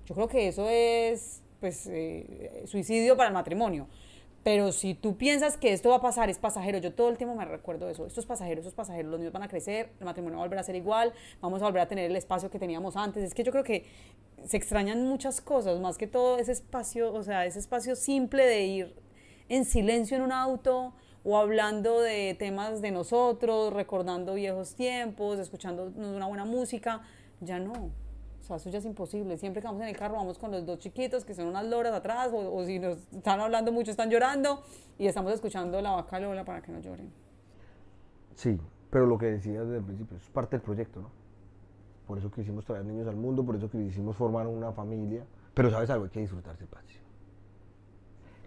yo 0.06 0.14
creo 0.14 0.28
que 0.28 0.48
eso 0.48 0.70
es 0.70 1.42
pues 1.60 1.88
eh, 1.88 2.64
suicidio 2.68 3.18
para 3.18 3.30
el 3.30 3.34
matrimonio. 3.34 3.88
Pero 4.46 4.72
si 4.72 4.94
tú 4.94 5.18
piensas 5.18 5.58
que 5.58 5.74
esto 5.74 5.90
va 5.90 5.96
a 5.96 6.02
pasar, 6.02 6.30
es 6.30 6.38
pasajero, 6.38 6.78
yo 6.78 6.94
todo 6.94 7.10
el 7.10 7.18
tiempo 7.18 7.36
me 7.36 7.46
recuerdo 7.46 7.90
eso, 7.90 8.06
esto 8.06 8.20
es 8.20 8.28
pasajero, 8.28 8.60
esto 8.60 8.70
es 8.70 8.76
pasajero, 8.76 9.10
los 9.10 9.20
niños 9.20 9.34
van 9.34 9.42
a 9.42 9.48
crecer, 9.48 9.90
el 10.00 10.06
matrimonio 10.06 10.38
va 10.38 10.44
a 10.44 10.46
volver 10.46 10.60
a 10.60 10.64
ser 10.64 10.76
igual, 10.76 11.14
vamos 11.42 11.64
a 11.64 11.66
volver 11.66 11.82
a 11.82 11.88
tener 11.88 12.12
el 12.12 12.16
espacio 12.16 12.52
que 12.52 12.60
teníamos 12.60 12.96
antes. 12.96 13.24
Es 13.24 13.34
que 13.34 13.44
yo 13.44 13.52
creo 13.52 13.64
que 13.64 13.88
se 14.46 14.56
extrañan 14.56 15.02
muchas 15.02 15.42
cosas, 15.42 15.80
más 15.80 15.98
que 15.98 16.06
todo 16.06 16.38
ese 16.38 16.52
espacio, 16.52 17.12
o 17.12 17.24
sea, 17.24 17.48
ese 17.48 17.58
espacio 17.58 17.96
simple 17.96 18.46
de 18.46 18.66
ir 18.66 18.96
en 19.50 19.66
silencio 19.66 20.16
en 20.16 20.22
un 20.22 20.32
auto 20.32 20.94
o 21.24 21.38
hablando 21.40 22.00
de 22.02 22.36
temas 22.38 22.84
de 22.84 22.92
nosotros, 22.92 23.74
recordando 23.74 24.36
viejos 24.36 24.76
tiempos, 24.76 25.40
escuchando 25.40 25.92
una 25.96 26.28
buena 26.28 26.46
música, 26.46 27.02
ya 27.42 27.58
no. 27.58 28.05
O 28.46 28.48
sea, 28.48 28.58
eso 28.58 28.70
ya 28.70 28.78
es 28.78 28.86
imposible. 28.86 29.38
Siempre 29.38 29.60
que 29.60 29.68
vamos 29.68 29.82
en 29.82 29.88
el 29.88 29.98
carro 29.98 30.18
vamos 30.18 30.38
con 30.38 30.52
los 30.52 30.64
dos 30.68 30.78
chiquitos 30.78 31.26
que 31.26 31.34
son 31.34 31.48
unas 31.48 31.66
loras 31.66 31.94
atrás 31.94 32.30
o, 32.32 32.64
si 32.64 32.78
nos 32.78 32.98
están 33.12 33.40
hablando 33.40 33.72
mucho 33.72 33.90
están 33.90 34.12
llorando 34.12 34.62
y 35.00 35.08
estamos 35.08 35.34
escuchando 35.34 35.82
la 35.82 35.92
vaca 35.94 36.20
Lola 36.20 36.46
para 36.46 36.62
que 36.62 36.72
no 36.72 36.80
lloren. 36.80 37.12
Sí, 38.36 38.60
pero 38.92 39.08
lo 39.08 39.18
que 39.18 39.26
decías 39.26 39.66
desde 39.66 39.80
el 39.80 39.84
principio, 39.84 40.16
es 40.18 40.30
parte 40.30 40.58
del 40.58 40.62
proyecto, 40.62 41.02
¿no? 41.02 41.10
Por 42.06 42.20
eso 42.20 42.30
quisimos 42.30 42.64
traer 42.66 42.86
niños 42.86 43.08
al 43.08 43.16
mundo, 43.16 43.44
por 43.44 43.56
eso 43.56 43.68
quisimos 43.68 44.16
formar 44.16 44.46
una 44.46 44.72
familia. 44.72 45.26
Pero 45.56 45.72
sabes 45.72 45.90
algo, 45.90 46.06
hay 46.06 46.12
que 46.12 46.20
disfrutar 46.20 46.54
ese 46.54 46.66
espacio. 46.66 47.00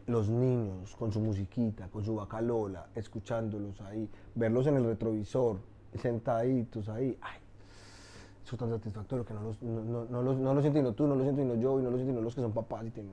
Los 0.06 0.28
niños 0.28 0.94
con 0.94 1.10
su 1.10 1.18
musiquita, 1.18 1.88
con 1.88 2.04
su 2.04 2.14
vaca 2.14 2.40
Lola, 2.40 2.86
escuchándolos 2.94 3.80
ahí, 3.80 4.08
verlos 4.36 4.68
en 4.68 4.76
el 4.76 4.84
retrovisor, 4.84 5.58
sentaditos 5.94 6.88
ahí. 6.88 7.18
Ay, 7.20 7.40
eso 8.48 8.56
es 8.56 8.60
tan 8.60 8.70
satisfactorio 8.70 9.26
que 9.26 9.34
no, 9.34 9.42
los, 9.42 9.62
no, 9.62 9.82
no, 9.82 10.22
no, 10.22 10.34
no 10.34 10.54
lo 10.54 10.60
siento 10.62 10.78
sino 10.78 10.92
tú, 10.94 11.06
no 11.06 11.14
lo 11.14 11.22
siento 11.22 11.42
sino 11.42 11.54
yo, 11.54 11.78
y 11.78 11.82
no 11.82 11.90
lo 11.90 11.96
siento 11.96 12.12
sino 12.12 12.22
los 12.22 12.34
que 12.34 12.40
son 12.40 12.52
papás 12.52 12.86
y 12.86 12.90
tienen... 12.90 13.12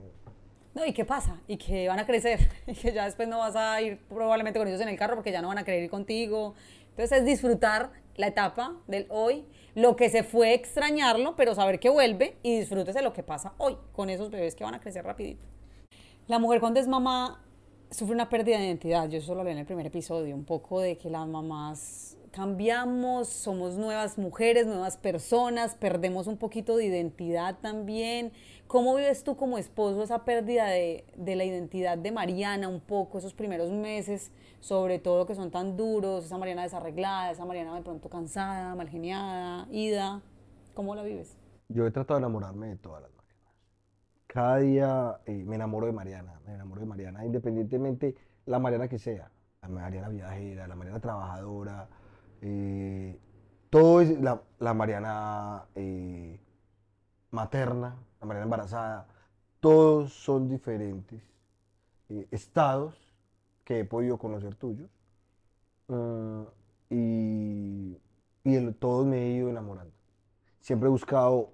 No, 0.73 0.85
¿y 0.85 0.93
qué 0.93 1.03
pasa? 1.03 1.41
Y 1.47 1.57
que 1.57 1.87
van 1.89 1.99
a 1.99 2.05
crecer, 2.05 2.49
y 2.67 2.73
que 2.73 2.93
ya 2.93 3.03
después 3.03 3.27
no 3.27 3.39
vas 3.39 3.55
a 3.55 3.81
ir 3.81 3.99
probablemente 4.07 4.59
con 4.59 4.67
ellos 4.67 4.79
en 4.79 4.87
el 4.87 4.97
carro 4.97 5.15
porque 5.15 5.33
ya 5.33 5.41
no 5.41 5.49
van 5.49 5.57
a 5.57 5.63
querer 5.65 5.83
ir 5.83 5.89
contigo. 5.89 6.53
Entonces 6.91 7.19
es 7.19 7.25
disfrutar 7.25 7.91
la 8.15 8.27
etapa 8.27 8.77
del 8.87 9.07
hoy, 9.09 9.45
lo 9.73 9.97
que 9.97 10.09
se 10.09 10.23
fue 10.23 10.53
extrañarlo, 10.53 11.35
pero 11.35 11.53
saber 11.53 11.81
que 11.81 11.89
vuelve 11.89 12.37
y 12.41 12.59
disfrútese 12.59 13.01
lo 13.01 13.11
que 13.11 13.23
pasa 13.23 13.53
hoy 13.57 13.77
con 13.91 14.09
esos 14.09 14.29
bebés 14.29 14.55
que 14.55 14.63
van 14.63 14.75
a 14.75 14.79
crecer 14.79 15.03
rapidito. 15.03 15.45
La 16.27 16.39
mujer 16.39 16.61
cuando 16.61 16.79
es 16.79 16.87
mamá 16.87 17.43
sufre 17.91 18.15
una 18.15 18.29
pérdida 18.29 18.57
de 18.57 18.67
identidad. 18.67 19.09
Yo 19.09 19.17
eso 19.17 19.35
lo 19.35 19.43
leí 19.43 19.51
en 19.51 19.59
el 19.59 19.65
primer 19.65 19.85
episodio, 19.85 20.33
un 20.33 20.45
poco 20.45 20.79
de 20.79 20.97
que 20.97 21.09
las 21.09 21.27
mamás 21.27 22.17
cambiamos, 22.35 23.29
somos 23.29 23.77
nuevas 23.77 24.17
mujeres, 24.17 24.67
nuevas 24.67 24.97
personas, 24.97 25.73
perdemos 25.75 26.27
un 26.27 26.35
poquito 26.35 26.75
de 26.75 26.83
identidad 26.83 27.57
también. 27.61 28.33
¿Cómo 28.67 28.93
vives 28.95 29.23
tú 29.23 29.37
como 29.37 29.57
esposo 29.57 30.03
esa 30.03 30.25
pérdida 30.25 30.65
de, 30.65 31.05
de 31.15 31.37
la 31.37 31.45
identidad 31.45 31.97
de 31.97 32.11
Mariana 32.11 32.67
un 32.67 32.81
poco, 32.81 33.19
esos 33.19 33.33
primeros 33.33 33.71
meses, 33.71 34.31
sobre 34.59 34.99
todo 34.99 35.25
que 35.25 35.33
son 35.33 35.49
tan 35.49 35.77
duros, 35.77 36.25
esa 36.25 36.37
Mariana 36.37 36.63
desarreglada, 36.63 37.31
esa 37.31 37.45
Mariana 37.45 37.73
de 37.73 37.83
pronto 37.83 38.09
cansada, 38.09 38.75
mal 38.75 38.89
geniada, 38.89 39.69
ida? 39.71 40.21
¿Cómo 40.73 40.93
la 40.93 41.03
vives? 41.03 41.37
Yo 41.69 41.87
he 41.87 41.91
tratado 41.91 42.19
de 42.19 42.25
enamorarme 42.25 42.67
de 42.67 42.75
todas 42.75 43.01
las 43.01 43.11
Marianas. 43.15 43.53
Cada 44.27 44.57
día 44.57 45.21
eh, 45.25 45.45
me 45.45 45.55
enamoro 45.55 45.85
de 45.85 45.93
Mariana, 45.93 46.41
me 46.45 46.55
enamoro 46.55 46.81
de 46.81 46.87
Mariana, 46.87 47.25
independientemente 47.25 48.13
la 48.45 48.59
Mariana 48.59 48.89
que 48.89 48.99
sea, 48.99 49.31
la 49.61 49.69
Mariana 49.69 50.09
viajera, 50.09 50.67
la 50.67 50.75
Mariana 50.75 50.99
trabajadora, 50.99 51.87
eh, 52.45 53.19
todo 53.69 54.01
es 54.01 54.19
la, 54.21 54.41
la 54.59 54.73
Mariana 54.73 55.65
eh, 55.75 56.39
materna, 57.31 57.95
la 58.21 58.27
Mariana 58.27 58.45
embarazada, 58.45 59.07
todos 59.59 60.13
son 60.13 60.47
diferentes 60.47 61.21
eh, 62.09 62.27
estados 62.31 62.95
que 63.63 63.79
he 63.79 63.85
podido 63.85 64.17
conocer 64.17 64.55
tuyos. 64.55 64.89
Y 66.89 67.97
y 68.45 68.71
todos 68.73 69.07
me 69.07 69.17
he 69.17 69.31
ido 69.37 69.49
enamorando. 69.49 69.91
Siempre 70.59 70.87
he 70.87 70.91
buscado, 70.91 71.51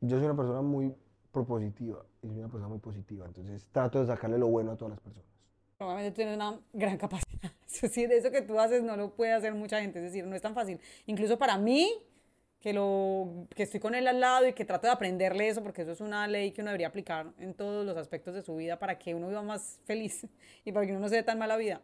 yo 0.00 0.16
soy 0.16 0.26
una 0.26 0.36
persona 0.36 0.62
muy 0.62 0.94
propositiva 1.32 2.04
soy 2.28 2.38
una 2.38 2.48
persona 2.48 2.68
muy 2.68 2.78
positiva, 2.78 3.26
entonces 3.26 3.66
trato 3.70 4.00
de 4.00 4.06
sacarle 4.06 4.38
lo 4.38 4.48
bueno 4.48 4.72
a 4.72 4.76
todas 4.76 4.92
las 4.92 5.00
personas. 5.00 5.33
Obviamente 5.84 6.10
tú 6.10 6.16
tienes 6.16 6.36
una 6.36 6.60
gran 6.72 6.96
capacidad. 6.96 7.52
Eso 7.72 7.88
sí, 7.88 8.06
de 8.06 8.16
eso 8.18 8.30
que 8.30 8.40
tú 8.40 8.58
haces 8.60 8.82
no 8.82 8.96
lo 8.96 9.14
puede 9.14 9.32
hacer 9.32 9.52
mucha 9.54 9.80
gente. 9.80 9.98
Es 9.98 10.04
decir, 10.04 10.24
no 10.24 10.36
es 10.36 10.42
tan 10.42 10.54
fácil. 10.54 10.78
Incluso 11.06 11.36
para 11.38 11.58
mí, 11.58 11.90
que, 12.60 12.72
lo, 12.72 13.46
que 13.54 13.64
estoy 13.64 13.78
con 13.78 13.94
él 13.94 14.06
al 14.06 14.20
lado 14.20 14.48
y 14.48 14.54
que 14.54 14.64
trato 14.64 14.86
de 14.86 14.92
aprenderle 14.94 15.48
eso, 15.48 15.62
porque 15.62 15.82
eso 15.82 15.92
es 15.92 16.00
una 16.00 16.26
ley 16.26 16.50
que 16.52 16.62
uno 16.62 16.70
debería 16.70 16.86
aplicar 16.86 17.26
en 17.38 17.52
todos 17.52 17.84
los 17.84 17.94
aspectos 17.96 18.32
de 18.32 18.40
su 18.40 18.56
vida 18.56 18.78
para 18.78 18.98
que 18.98 19.14
uno 19.14 19.28
viva 19.28 19.42
más 19.42 19.80
feliz 19.84 20.26
y 20.64 20.72
para 20.72 20.86
que 20.86 20.92
uno 20.92 21.00
no 21.00 21.08
se 21.10 21.16
dé 21.16 21.22
tan 21.22 21.38
mala 21.38 21.56
vida. 21.56 21.82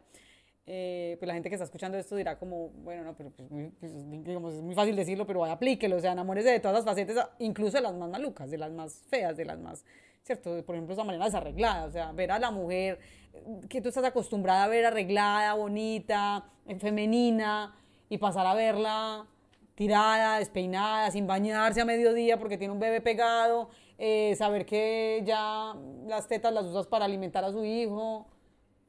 Eh, 0.65 1.17
pues 1.19 1.27
la 1.27 1.33
gente 1.33 1.49
que 1.49 1.55
está 1.55 1.65
escuchando 1.65 1.97
esto 1.97 2.15
dirá 2.15 2.39
como, 2.39 2.69
bueno, 2.69 3.03
no, 3.03 3.15
pero 3.15 3.29
pues, 3.29 3.47
pues, 3.79 3.93
digamos, 4.23 4.55
es 4.55 4.61
muy 4.61 4.73
fácil 4.73 4.95
decirlo, 4.95 5.27
pero 5.27 5.41
vaya, 5.41 5.53
aplíquelo, 5.53 5.97
o 5.97 5.99
sea, 5.99 6.13
enamórese 6.13 6.49
de 6.49 6.59
todas 6.59 6.77
las 6.77 6.85
facetas, 6.85 7.29
incluso 7.39 7.77
de 7.77 7.83
las 7.83 7.93
más 7.93 8.09
malucas, 8.09 8.49
de 8.49 8.57
las 8.57 8.71
más 8.71 9.03
feas, 9.09 9.37
de 9.37 9.45
las 9.45 9.59
más, 9.59 9.85
¿cierto? 10.23 10.63
Por 10.65 10.75
ejemplo, 10.75 10.93
esa 10.93 11.03
manera 11.03 11.25
desarreglada, 11.25 11.85
o 11.85 11.91
sea, 11.91 12.11
ver 12.11 12.31
a 12.31 12.39
la 12.39 12.51
mujer 12.51 12.99
eh, 13.33 13.61
que 13.69 13.81
tú 13.81 13.89
estás 13.89 14.03
acostumbrada 14.03 14.63
a 14.63 14.67
ver 14.67 14.85
arreglada, 14.85 15.53
bonita, 15.53 16.45
eh, 16.65 16.75
femenina, 16.75 17.75
y 18.11 18.17
pasar 18.17 18.45
a 18.45 18.53
verla 18.53 19.25
tirada, 19.73 20.37
despeinada, 20.37 21.09
sin 21.11 21.25
bañarse 21.25 21.79
a 21.79 21.85
mediodía 21.85 22.37
porque 22.37 22.57
tiene 22.57 22.73
un 22.73 22.79
bebé 22.79 22.99
pegado, 22.99 23.69
eh, 23.97 24.35
saber 24.37 24.65
que 24.65 25.23
ya 25.25 25.73
las 26.05 26.27
tetas 26.27 26.53
las 26.53 26.65
usas 26.65 26.87
para 26.87 27.05
alimentar 27.05 27.43
a 27.45 27.51
su 27.51 27.63
hijo. 27.63 28.27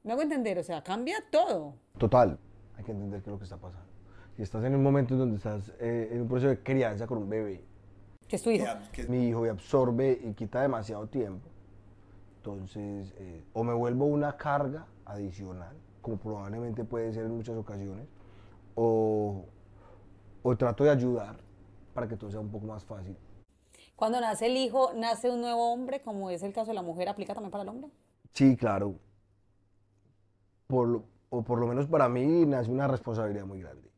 Me 0.02 0.12
hago 0.12 0.22
entender, 0.22 0.58
o 0.58 0.62
sea, 0.64 0.82
cambia 0.82 1.18
todo. 1.30 1.76
Total, 1.98 2.36
hay 2.76 2.84
que 2.84 2.90
entender 2.90 3.22
qué 3.22 3.30
es 3.30 3.32
lo 3.32 3.38
que 3.38 3.44
está 3.44 3.56
pasando. 3.56 3.86
Si 4.36 4.42
estás 4.42 4.64
en 4.64 4.74
un 4.74 4.82
momento 4.82 5.14
en 5.14 5.20
donde 5.20 5.36
estás 5.36 5.72
eh, 5.78 6.08
en 6.10 6.22
un 6.22 6.28
proceso 6.28 6.48
de 6.48 6.62
crianza 6.62 7.06
con 7.06 7.18
un 7.18 7.28
bebé, 7.28 7.64
Que 8.32 8.36
es 8.36 8.42
tu 8.42 8.50
hijo. 8.50 8.64
mi 9.10 9.28
hijo 9.28 9.44
y 9.44 9.50
absorbe 9.50 10.18
y 10.24 10.32
quita 10.32 10.62
demasiado 10.62 11.06
tiempo, 11.06 11.46
entonces 12.38 13.12
eh, 13.18 13.44
o 13.52 13.62
me 13.62 13.74
vuelvo 13.74 14.06
una 14.06 14.38
carga 14.38 14.86
adicional, 15.04 15.76
como 16.00 16.16
probablemente 16.16 16.82
puede 16.82 17.12
ser 17.12 17.26
en 17.26 17.36
muchas 17.36 17.58
ocasiones, 17.58 18.08
o, 18.74 19.44
o 20.42 20.56
trato 20.56 20.82
de 20.82 20.88
ayudar 20.88 21.36
para 21.92 22.08
que 22.08 22.16
todo 22.16 22.30
sea 22.30 22.40
un 22.40 22.50
poco 22.50 22.64
más 22.64 22.82
fácil. 22.86 23.18
Cuando 23.96 24.18
nace 24.18 24.46
el 24.46 24.56
hijo, 24.56 24.94
nace 24.94 25.28
un 25.28 25.42
nuevo 25.42 25.70
hombre, 25.70 26.00
como 26.00 26.30
es 26.30 26.42
el 26.42 26.54
caso 26.54 26.70
de 26.70 26.74
la 26.76 26.82
mujer, 26.82 27.10
¿aplica 27.10 27.34
también 27.34 27.50
para 27.50 27.64
el 27.64 27.68
hombre? 27.68 27.90
Sí, 28.32 28.56
claro. 28.56 28.94
Por 30.68 31.02
o 31.28 31.42
por 31.42 31.58
lo 31.58 31.66
menos 31.66 31.86
para 31.86 32.08
mí 32.08 32.46
nace 32.46 32.70
una 32.70 32.88
responsabilidad 32.88 33.44
muy 33.44 33.60
grande. 33.60 33.90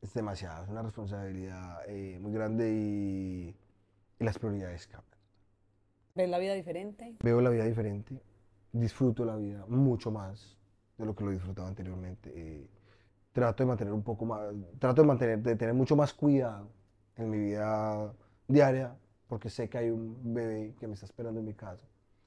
Es 0.00 0.14
demasiado, 0.14 0.64
es 0.64 0.70
una 0.70 0.80
responsabilidad 0.80 1.80
eh, 1.88 2.18
muy 2.22 2.32
grande 2.32 2.72
y, 2.72 3.54
y 4.18 4.24
las 4.24 4.38
prioridades 4.38 4.86
cambian. 4.86 5.18
¿Ves 6.14 6.28
la 6.30 6.38
vida 6.38 6.54
diferente? 6.54 7.16
Veo 7.22 7.40
la 7.40 7.50
vida 7.50 7.64
diferente, 7.64 8.20
disfruto 8.72 9.24
la 9.24 9.36
vida 9.36 9.64
mucho 9.68 10.10
más 10.10 10.56
de 10.96 11.04
lo 11.04 11.14
que 11.14 11.24
lo 11.24 11.30
disfrutaba 11.30 11.68
anteriormente. 11.68 12.32
eh, 12.34 12.68
trato 13.36 13.62
de 13.64 13.68
mantener 13.68 13.92
un 13.92 14.02
poco 14.02 14.24
más, 14.24 14.40
trato 14.78 15.02
de 15.02 15.08
mantener, 15.08 15.40
de 15.40 15.56
tener 15.56 15.74
mucho 15.74 15.94
más 15.94 16.14
cuidado 16.14 16.70
en 17.16 17.28
mi 17.28 17.38
vida 17.38 18.14
diaria, 18.48 18.96
porque 19.28 19.50
sé 19.50 19.68
que 19.68 19.76
hay 19.76 19.90
un 19.90 20.32
bebé 20.32 20.74
que 20.80 20.86
me 20.88 20.94
está 20.94 21.04
esperando 21.04 21.40
en 21.40 21.44
mi 21.44 21.52
casa, 21.52 21.86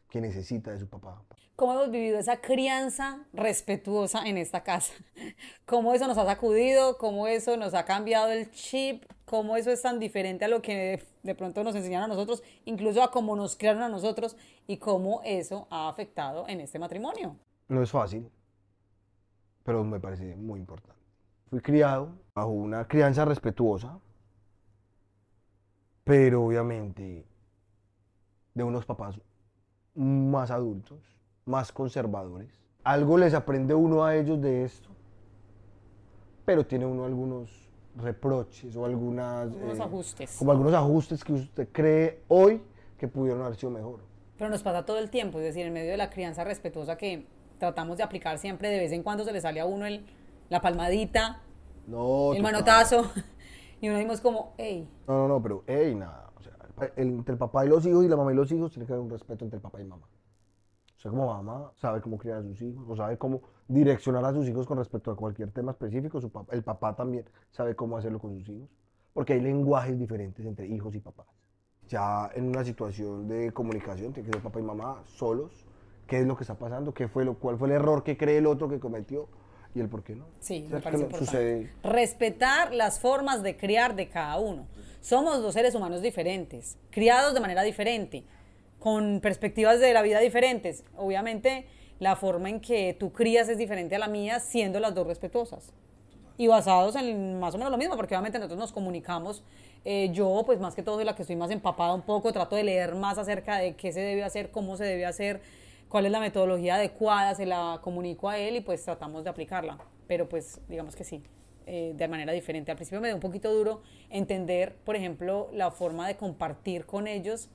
que 0.09 0.21
necesita 0.21 0.71
de 0.71 0.79
su 0.79 0.87
papá. 0.87 1.21
¿Cómo 1.55 1.73
hemos 1.73 1.91
vivido 1.91 2.17
esa 2.17 2.37
crianza 2.37 3.25
respetuosa 3.33 4.25
en 4.25 4.37
esta 4.37 4.63
casa? 4.63 4.93
¿Cómo 5.65 5.93
eso 5.93 6.07
nos 6.07 6.17
ha 6.17 6.25
sacudido? 6.25 6.97
¿Cómo 6.97 7.27
eso 7.27 7.57
nos 7.57 7.73
ha 7.73 7.85
cambiado 7.85 8.31
el 8.31 8.49
chip? 8.51 9.03
¿Cómo 9.25 9.57
eso 9.57 9.69
es 9.69 9.81
tan 9.81 9.99
diferente 9.99 10.45
a 10.45 10.47
lo 10.47 10.61
que 10.61 11.03
de 11.21 11.35
pronto 11.35 11.63
nos 11.63 11.75
enseñaron 11.75 12.09
a 12.09 12.13
nosotros, 12.13 12.41
incluso 12.65 13.03
a 13.03 13.11
cómo 13.11 13.35
nos 13.35 13.55
criaron 13.55 13.83
a 13.83 13.89
nosotros 13.89 14.37
y 14.67 14.77
cómo 14.77 15.21
eso 15.23 15.67
ha 15.69 15.89
afectado 15.89 16.47
en 16.47 16.61
este 16.61 16.79
matrimonio? 16.79 17.35
No 17.67 17.83
es 17.83 17.91
fácil, 17.91 18.31
pero 19.63 19.83
me 19.83 19.99
parece 19.99 20.35
muy 20.35 20.59
importante. 20.59 20.99
Fui 21.49 21.59
criado 21.59 22.17
bajo 22.33 22.49
una 22.49 22.87
crianza 22.87 23.25
respetuosa, 23.25 23.99
pero 26.03 26.45
obviamente 26.45 27.27
de 28.53 28.63
unos 28.63 28.85
papás 28.85 29.19
más 29.99 30.49
adultos, 30.49 30.97
más 31.45 31.71
conservadores. 31.71 32.49
Algo 32.83 33.17
les 33.17 33.33
aprende 33.33 33.73
uno 33.73 34.05
a 34.05 34.15
ellos 34.15 34.41
de 34.41 34.63
esto, 34.63 34.89
pero 36.45 36.65
tiene 36.65 36.85
uno 36.85 37.03
algunos 37.03 37.51
reproches 37.97 38.75
o 38.77 38.85
algunas... 38.85 39.53
Unos 39.53 39.77
eh, 39.77 39.83
ajustes. 39.83 40.35
Como 40.39 40.51
algunos 40.51 40.73
ajustes 40.73 41.23
que 41.23 41.33
usted 41.33 41.67
cree 41.71 42.23
hoy 42.29 42.61
que 42.97 43.09
pudieron 43.09 43.41
haber 43.43 43.57
sido 43.57 43.71
mejor. 43.71 43.99
Pero 44.37 44.49
nos 44.49 44.63
pasa 44.63 44.85
todo 44.85 44.99
el 44.99 45.09
tiempo, 45.09 45.39
es 45.39 45.43
decir, 45.43 45.65
en 45.65 45.73
medio 45.73 45.91
de 45.91 45.97
la 45.97 46.09
crianza 46.09 46.45
respetuosa 46.45 46.95
que 46.95 47.27
tratamos 47.57 47.97
de 47.97 48.03
aplicar 48.03 48.37
siempre, 48.37 48.69
de 48.69 48.79
vez 48.79 48.93
en 48.93 49.03
cuando 49.03 49.25
se 49.25 49.33
le 49.33 49.41
sale 49.41 49.59
a 49.59 49.65
uno 49.65 49.85
el, 49.85 50.05
la 50.47 50.61
palmadita, 50.61 51.41
No, 51.87 52.33
el 52.33 52.41
manotazo, 52.41 53.11
y 53.81 53.89
uno 53.89 53.97
dimos 53.97 54.21
como, 54.21 54.53
hey, 54.57 54.87
No, 55.07 55.15
no, 55.15 55.27
no, 55.27 55.43
pero, 55.43 55.63
hey, 55.67 55.93
nada. 55.93 56.28
Sea, 56.79 56.91
el- 56.95 57.09
entre 57.09 57.33
el 57.33 57.37
papá 57.37 57.65
y 57.65 57.69
los 57.69 57.85
hijos 57.85 58.03
y 58.05 58.07
la 58.07 58.17
mamá 58.17 58.31
y 58.31 58.35
los 58.35 58.51
hijos 58.51 58.71
tiene 58.71 58.85
que 58.87 58.93
haber 58.93 59.03
un 59.05 59.09
respeto 59.11 59.43
entre 59.45 59.57
el 59.57 59.61
papá 59.61 59.81
y 59.81 59.85
mamá. 59.85 60.05
O 60.97 61.01
sea, 61.01 61.11
como 61.11 61.27
mamá 61.27 61.71
sabe 61.75 62.01
cómo 62.01 62.17
criar 62.17 62.39
a 62.39 62.43
sus 62.43 62.61
hijos, 62.61 62.85
o 62.89 62.95
sabe 62.95 63.17
cómo 63.17 63.41
direccionar 63.67 64.25
a 64.25 64.33
sus 64.33 64.47
hijos 64.49 64.67
con 64.67 64.77
respecto 64.77 65.11
a 65.11 65.15
cualquier 65.15 65.51
tema 65.51 65.71
específico, 65.71 66.19
el 66.51 66.63
papá 66.63 66.95
también 66.95 67.25
sabe 67.51 67.75
cómo 67.75 67.97
hacerlo 67.97 68.19
con 68.19 68.37
sus 68.39 68.49
hijos. 68.49 68.69
Porque 69.13 69.33
hay 69.33 69.41
lenguajes 69.41 69.97
diferentes 69.99 70.45
entre 70.45 70.67
hijos 70.67 70.95
y 70.95 70.99
papás. 70.99 71.27
Ya 71.87 72.29
en 72.35 72.49
una 72.49 72.63
situación 72.63 73.27
de 73.27 73.51
comunicación, 73.53 74.13
tiene 74.13 74.27
que 74.27 74.33
ser 74.33 74.43
papá 74.43 74.59
y 74.59 74.63
mamá 74.63 75.01
solos. 75.05 75.65
¿Qué 76.07 76.19
es 76.21 76.27
lo 76.27 76.35
que 76.37 76.43
está 76.43 76.55
pasando? 76.59 76.93
¿Qué 76.93 77.07
fue 77.07 77.25
lo, 77.25 77.35
¿Cuál 77.39 77.57
fue 77.57 77.67
el 77.69 77.75
error 77.75 78.03
que 78.03 78.17
cree 78.17 78.37
el 78.37 78.47
otro 78.47 78.69
que 78.69 78.79
cometió? 78.79 79.29
Y 79.75 79.81
el 79.81 79.87
por 79.87 80.03
qué 80.03 80.15
no. 80.15 80.25
Sí, 80.39 80.67
me 80.69 80.79
parece 80.79 81.03
importante. 81.03 81.25
sucede 81.25 81.71
Respetar 81.83 82.73
las 82.73 82.99
formas 82.99 83.43
de 83.43 83.55
criar 83.55 83.95
de 83.95 84.07
cada 84.07 84.39
uno. 84.39 84.67
Somos 85.01 85.41
dos 85.41 85.53
seres 85.53 85.75
humanos 85.75 86.01
diferentes, 86.01 86.77
criados 86.89 87.33
de 87.33 87.39
manera 87.39 87.63
diferente, 87.63 88.23
con 88.79 89.19
perspectivas 89.21 89.79
de 89.79 89.93
la 89.93 90.01
vida 90.01 90.19
diferentes. 90.19 90.83
Obviamente, 90.97 91.67
la 91.99 92.15
forma 92.15 92.49
en 92.49 92.59
que 92.59 92.95
tú 92.99 93.11
crías 93.11 93.47
es 93.49 93.57
diferente 93.57 93.95
a 93.95 93.99
la 93.99 94.07
mía, 94.07 94.39
siendo 94.39 94.79
las 94.79 94.95
dos 94.95 95.05
respetuosas. 95.05 95.71
Y 96.37 96.47
basados 96.47 96.95
en 96.95 97.39
más 97.39 97.53
o 97.53 97.57
menos 97.57 97.71
lo 97.71 97.77
mismo, 97.77 97.95
porque 97.95 98.15
obviamente 98.15 98.39
nosotros 98.39 98.59
nos 98.59 98.71
comunicamos. 98.71 99.43
eh, 99.85 100.09
yo, 100.11 100.43
pues 100.45 100.59
más 100.59 100.75
que 100.75 100.83
todo, 100.83 100.95
soy 100.95 101.05
la 101.05 101.15
que 101.15 101.21
estoy 101.21 101.35
más 101.35 101.51
empapada 101.51 101.93
un 101.93 102.01
poco, 102.01 102.33
trato 102.33 102.55
de 102.55 102.63
leer 102.63 102.95
más 102.95 103.17
acerca 103.17 103.57
de 103.57 103.75
qué 103.75 103.91
se 103.91 104.01
debe 104.01 104.23
hacer, 104.23 104.51
cómo 104.51 104.75
se 104.75 104.83
debe 104.83 105.05
hacer, 105.05 105.41
cuál 105.89 106.05
es 106.05 106.11
la 106.11 106.19
metodología 106.19 106.75
adecuada, 106.75 107.35
se 107.35 107.45
la 107.45 107.79
comunico 107.81 108.29
a 108.29 108.37
él 108.37 108.55
y 108.55 108.61
pues 108.61 108.83
tratamos 108.85 109.23
de 109.23 109.31
aplicarla. 109.31 109.77
Pero 110.07 110.29
pues 110.29 110.61
digamos 110.69 110.95
que 110.95 111.03
sí, 111.03 111.21
eh, 111.65 111.93
de 111.95 112.07
manera 112.07 112.31
diferente. 112.31 112.71
Al 112.71 112.77
principio 112.77 113.01
me 113.01 113.09
dio 113.09 113.15
un 113.15 113.21
poquito 113.21 113.53
duro 113.53 113.81
entender, 114.09 114.75
por 114.85 114.95
ejemplo, 114.95 115.49
la 115.51 115.71
forma 115.71 116.07
de 116.07 116.15
compartir 116.15 116.85
con 116.85 117.07
ellos 117.07 117.49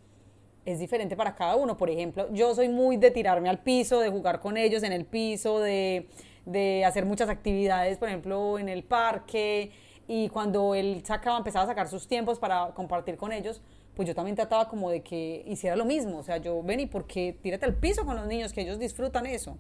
es 0.65 0.79
diferente 0.79 1.17
para 1.17 1.35
cada 1.35 1.57
uno. 1.57 1.77
Por 1.77 1.91
ejemplo, 1.91 2.29
yo 2.33 2.55
soy 2.55 2.69
muy 2.69 2.97
de 2.97 3.11
tirarme 3.11 3.49
al 3.49 3.61
piso, 3.61 4.01
de 4.01 4.11
jugar 4.11 4.41
con 4.41 4.57
ellos 4.57 4.83
en 4.83 4.93
el 4.93 5.05
piso, 5.05 5.61
de, 5.61 6.09
de 6.45 6.85
hacer 6.85 7.07
muchas 7.07 7.29
actividades, 7.29 7.99
por 7.99 8.09
ejemplo, 8.09 8.59
en 8.59 8.69
el 8.69 8.83
parque. 8.83 9.73
Y 10.07 10.29
cuando 10.29 10.75
él 10.75 11.03
sacaba, 11.05 11.39
empezaba 11.39 11.65
a 11.65 11.69
sacar 11.69 11.89
sus 11.89 12.07
tiempos 12.07 12.39
para 12.39 12.73
compartir 12.75 13.17
con 13.17 13.33
ellos, 13.33 13.63
pues 13.95 14.09
yo 14.09 14.15
también 14.15 14.37
trataba 14.37 14.69
como 14.69 14.91
de 14.91 15.03
que 15.03 15.45
hiciera 15.47 15.77
lo 15.77 15.85
mismo. 15.85 16.19
O 16.19 16.23
sea, 16.23 16.39
yo, 16.39 16.63
ven 16.63 16.81
y 16.81 16.87
por 16.87 17.07
qué 17.07 17.39
tírate 17.41 17.65
al 17.65 17.75
piso 17.75 18.05
con 18.05 18.17
los 18.17 18.27
niños, 18.27 18.53
que 18.53 18.63
ellos 18.63 18.79
disfrutan 18.79 19.27
eso. 19.27 19.57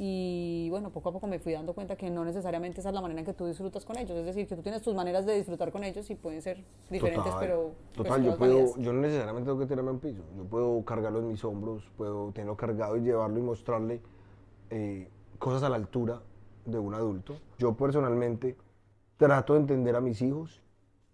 Y 0.00 0.68
bueno, 0.70 0.90
poco 0.90 1.08
a 1.08 1.12
poco 1.12 1.26
me 1.26 1.40
fui 1.40 1.52
dando 1.52 1.74
cuenta 1.74 1.96
que 1.96 2.08
no 2.08 2.24
necesariamente 2.24 2.80
esa 2.80 2.90
es 2.90 2.94
la 2.94 3.00
manera 3.00 3.20
en 3.20 3.26
que 3.26 3.34
tú 3.34 3.46
disfrutas 3.46 3.84
con 3.84 3.98
ellos. 3.98 4.16
Es 4.16 4.24
decir, 4.24 4.46
que 4.46 4.54
tú 4.54 4.62
tienes 4.62 4.80
tus 4.80 4.94
maneras 4.94 5.26
de 5.26 5.34
disfrutar 5.34 5.72
con 5.72 5.82
ellos 5.82 6.08
y 6.08 6.14
pueden 6.14 6.40
ser 6.40 6.62
diferentes, 6.88 7.24
Total, 7.24 7.40
pero... 7.40 7.72
pues, 7.96 8.08
Total, 8.08 8.22
yo, 8.22 8.34
todas 8.34 8.38
puedo, 8.38 8.76
yo 8.78 8.92
no 8.92 9.00
necesariamente 9.00 9.48
tengo 9.48 9.58
que 9.58 9.66
tirarme 9.66 9.90
un 9.90 9.98
piso. 9.98 10.22
Yo 10.36 10.44
puedo 10.44 10.84
cargarlo 10.84 11.18
en 11.18 11.28
mis 11.28 11.44
hombros, 11.44 11.90
puedo 11.96 12.30
tenerlo 12.32 12.56
cargado 12.56 12.96
y 12.96 13.00
llevarlo 13.00 13.38
y 13.38 13.42
mostrarle 13.42 14.00
eh, 14.70 15.08
cosas 15.38 15.64
a 15.64 15.68
la 15.68 15.76
altura 15.76 16.22
de 16.64 16.78
un 16.78 16.94
adulto. 16.94 17.36
Yo 17.58 17.74
personalmente 17.76 18.56
trato 19.16 19.54
de 19.54 19.60
entender 19.60 19.96
a 19.96 20.00
mis 20.00 20.22
hijos 20.22 20.62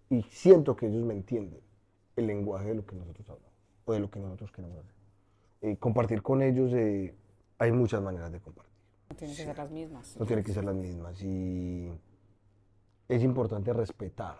y 0.09 0.21
siento 0.23 0.75
que 0.75 0.87
ellos 0.87 1.03
me 1.03 1.15
entienden 1.15 1.65
el 2.15 2.27
lenguaje 2.27 2.69
de 2.69 2.75
lo 2.75 2.85
que 2.85 2.95
nosotros 2.95 3.29
hablamos 3.29 3.53
o 3.85 3.93
de 3.93 3.99
lo 3.99 4.09
que 4.09 4.19
nosotros 4.19 4.51
queremos 4.51 4.77
hacer. 4.79 4.93
Eh, 5.61 5.77
compartir 5.77 6.21
con 6.21 6.41
ellos, 6.41 6.71
eh, 6.73 7.13
hay 7.57 7.71
muchas 7.71 8.01
maneras 8.01 8.31
de 8.31 8.39
compartir. 8.39 8.73
No 9.09 9.15
tienen 9.15 9.35
que 9.35 9.43
ser 9.43 9.57
las 9.57 9.71
mismas. 9.71 10.17
No 10.17 10.25
tienen 10.25 10.45
que 10.45 10.53
ser 10.53 10.63
las 10.65 10.75
mismas 10.75 11.21
y 11.21 11.91
es 13.07 13.23
importante 13.23 13.71
respetar. 13.73 14.37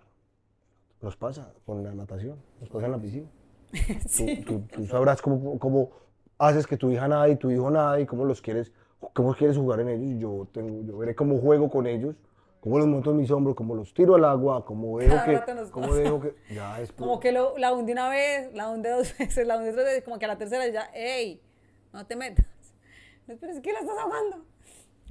Nos 1.01 1.15
pasa 1.17 1.53
con 1.65 1.83
la 1.83 1.93
natación, 1.93 2.37
nos 2.59 2.69
pasa 2.69 2.85
en 2.87 2.91
la 2.93 2.97
piscina. 2.99 3.29
Tú, 4.17 4.43
tú- 4.45 4.67
tú 4.73 4.85
sabrás 4.87 5.21
cómo, 5.21 5.59
cómo 5.59 5.89
haces 6.37 6.65
que 6.65 6.77
tu 6.77 6.89
hija 6.91 7.07
nada 7.07 7.27
y 7.29 7.35
tu 7.35 7.51
hijo 7.51 7.69
nada 7.69 7.99
y 7.99 8.05
cómo 8.05 8.23
los 8.25 8.41
quieres, 8.41 8.71
cómo 9.13 9.33
quieres 9.35 9.57
jugar 9.57 9.81
en 9.81 9.89
ellos. 9.89 10.19
Yo, 10.21 10.47
tengo, 10.51 10.81
yo 10.83 10.97
veré 10.97 11.13
cómo 11.15 11.37
juego 11.39 11.69
con 11.69 11.85
ellos 11.85 12.15
cómo 12.65 12.79
los 12.79 12.87
monto 12.87 13.11
en 13.11 13.17
mis 13.17 13.29
hombros, 13.29 13.55
cómo 13.55 13.75
los 13.75 13.93
tiro 13.93 14.15
al 14.15 14.25
agua, 14.25 14.65
cómo 14.65 14.97
dejo 14.97 15.13
Cada 15.13 15.25
rato 15.27 15.65
que, 15.65 15.69
cómo 15.69 15.87
pasa. 15.89 15.99
dejo 15.99 16.19
que, 16.19 16.35
ya 16.51 16.81
es 16.81 16.91
Como 16.93 17.19
que 17.19 17.31
lo, 17.31 17.55
la 17.59 17.71
hundí 17.71 17.91
una 17.91 18.09
vez, 18.09 18.51
la 18.55 18.71
hundí 18.71 18.89
dos 18.89 19.15
veces, 19.19 19.45
la 19.45 19.57
hundí 19.57 19.71
tres 19.71 19.85
veces, 19.85 20.03
como 20.03 20.17
que 20.17 20.25
a 20.25 20.29
la 20.29 20.37
tercera 20.39 20.67
ya, 20.67 20.89
¡ey! 20.95 21.39
No 21.93 22.07
te 22.07 22.15
metas. 22.15 22.47
No, 23.27 23.35
pero 23.39 23.51
es 23.51 23.59
que 23.59 23.71
la 23.71 23.81
estás 23.81 23.95
ahogando. 23.99 24.37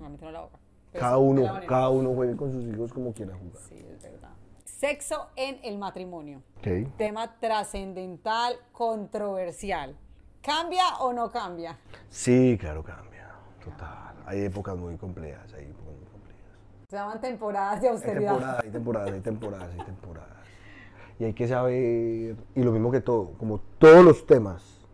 No, 0.01 0.11
me 0.11 0.33
la 0.33 0.41
boca. 0.41 0.59
Pero 0.91 1.01
cada 1.01 1.19
uno, 1.19 1.61
cada 1.69 1.89
uno 1.91 2.13
juegue 2.13 2.35
con 2.35 2.51
sus 2.51 2.65
hijos 2.67 2.93
como 2.93 3.13
quiera 3.15 3.35
jugar. 3.37 3.63
Sí, 3.69 3.87
es 3.89 4.03
verdad. 4.03 4.31
Sexo 4.65 5.29
en 5.37 5.61
el 5.63 5.79
matrimonio. 5.79 6.43
Tema 6.97 7.39
trascendental, 7.39 8.57
controversial. 8.73 9.97
¿Cambia 10.43 10.97
o 10.99 11.13
no 11.13 11.31
cambia? 11.31 11.79
Sí, 12.11 12.59
claro, 12.61 12.83
cambia. 12.83 13.31
Total. 13.65 14.17
Hay 14.27 14.41
épocas 14.41 14.77
muy 14.77 14.97
complejas, 14.97 15.53
hay 15.53 15.67
épocas 15.67 15.95
muy 15.95 15.95
complejas. 15.95 16.14
Se 16.95 17.01
llaman 17.01 17.21
temporadas 17.21 17.81
de 17.81 17.89
Hay 17.89 17.93
austeridad. 17.93 18.35
temporadas, 18.35 18.63
hay 18.63 18.71
temporadas, 18.71 19.13
hay 19.13 19.21
temporadas, 19.21 19.69
hay 19.73 19.85
temporadas. 19.85 20.31
Y 21.19 21.25
hay 21.25 21.33
que 21.33 21.49
saber, 21.49 22.37
y 22.55 22.63
lo 22.63 22.71
mismo 22.71 22.93
que 22.93 23.01
todo, 23.01 23.33
como 23.33 23.59
todos 23.81 24.05
los 24.05 24.25
temas, 24.29 24.87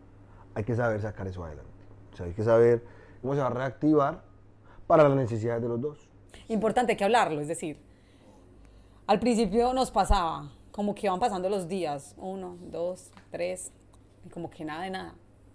hay 0.55 0.63
que 0.63 0.75
saber 0.75 0.99
sacar 0.99 1.27
eso 1.27 1.43
adelante. 1.45 1.69
O 2.11 2.17
sea, 2.17 2.25
hay 2.25 2.31
que 2.33 2.41
saber 2.41 2.83
cómo 3.21 3.35
se 3.35 3.41
va 3.41 3.45
a 3.45 3.49
reactivar 3.51 4.23
para 4.87 5.07
las 5.07 5.15
necesidades 5.15 5.61
de 5.61 5.67
los 5.67 5.79
dos. 5.79 6.09
Importante 6.47 6.97
que 6.97 7.03
hablarlo, 7.03 7.39
es 7.39 7.47
decir, 7.47 7.77
al 9.05 9.19
principio 9.19 9.71
nos 9.71 9.91
pasaba, 9.91 10.49
como 10.71 10.95
que 10.95 11.05
iban 11.05 11.19
pasando 11.19 11.49
los 11.49 11.67
días, 11.67 12.15
uno, 12.17 12.57
dos, 12.71 13.11
tres, 13.29 13.71
y 14.25 14.29
como 14.29 14.49
que 14.49 14.65
nada 14.65 14.85
de 14.85 14.89
nada. 14.89 15.13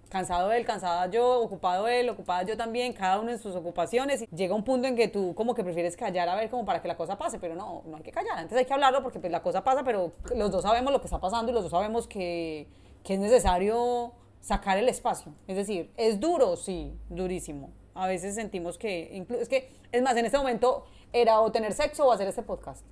Cansado 0.08 0.52
él, 0.52 0.64
cansada 0.64 1.10
yo, 1.10 1.40
ocupado 1.40 1.88
él, 1.88 2.08
ocupada 2.08 2.44
yo 2.44 2.56
también, 2.56 2.92
cada 2.92 3.18
uno 3.18 3.30
en 3.30 3.38
sus 3.38 3.56
ocupaciones. 3.56 4.24
Llega 4.30 4.54
un 4.54 4.62
punto 4.62 4.86
en 4.86 4.94
que 4.94 5.08
tú 5.08 5.34
como 5.34 5.54
que 5.54 5.64
prefieres 5.64 5.96
callar 5.96 6.28
a 6.28 6.36
ver 6.36 6.48
como 6.48 6.64
para 6.64 6.80
que 6.80 6.88
la 6.88 6.96
cosa 6.96 7.18
pase, 7.18 7.38
pero 7.38 7.54
no, 7.54 7.82
no 7.86 7.96
hay 7.96 8.02
que 8.02 8.12
callar, 8.12 8.38
antes 8.38 8.56
hay 8.56 8.64
que 8.64 8.72
hablarlo 8.72 9.02
porque 9.02 9.18
pues 9.18 9.32
la 9.32 9.42
cosa 9.42 9.64
pasa, 9.64 9.82
pero 9.82 10.12
los 10.34 10.50
dos 10.52 10.62
sabemos 10.62 10.92
lo 10.92 11.00
que 11.00 11.06
está 11.06 11.18
pasando 11.18 11.50
y 11.50 11.54
los 11.54 11.64
dos 11.64 11.72
sabemos 11.72 12.06
que, 12.06 12.68
que 13.02 13.14
es 13.14 13.20
necesario 13.20 14.12
sacar 14.40 14.78
el 14.78 14.88
espacio. 14.88 15.32
Es 15.48 15.56
decir, 15.56 15.90
es 15.96 16.20
duro, 16.20 16.56
sí, 16.56 16.96
durísimo. 17.08 17.72
A 17.94 18.06
veces 18.06 18.36
sentimos 18.36 18.78
que, 18.78 19.24
es 19.40 19.48
que, 19.48 19.72
es 19.90 20.02
más, 20.02 20.16
en 20.16 20.26
este 20.26 20.38
momento 20.38 20.84
era 21.12 21.40
o 21.40 21.50
tener 21.50 21.72
sexo 21.72 22.06
o 22.06 22.12
hacer 22.12 22.28
este 22.28 22.42
podcast. 22.42 22.84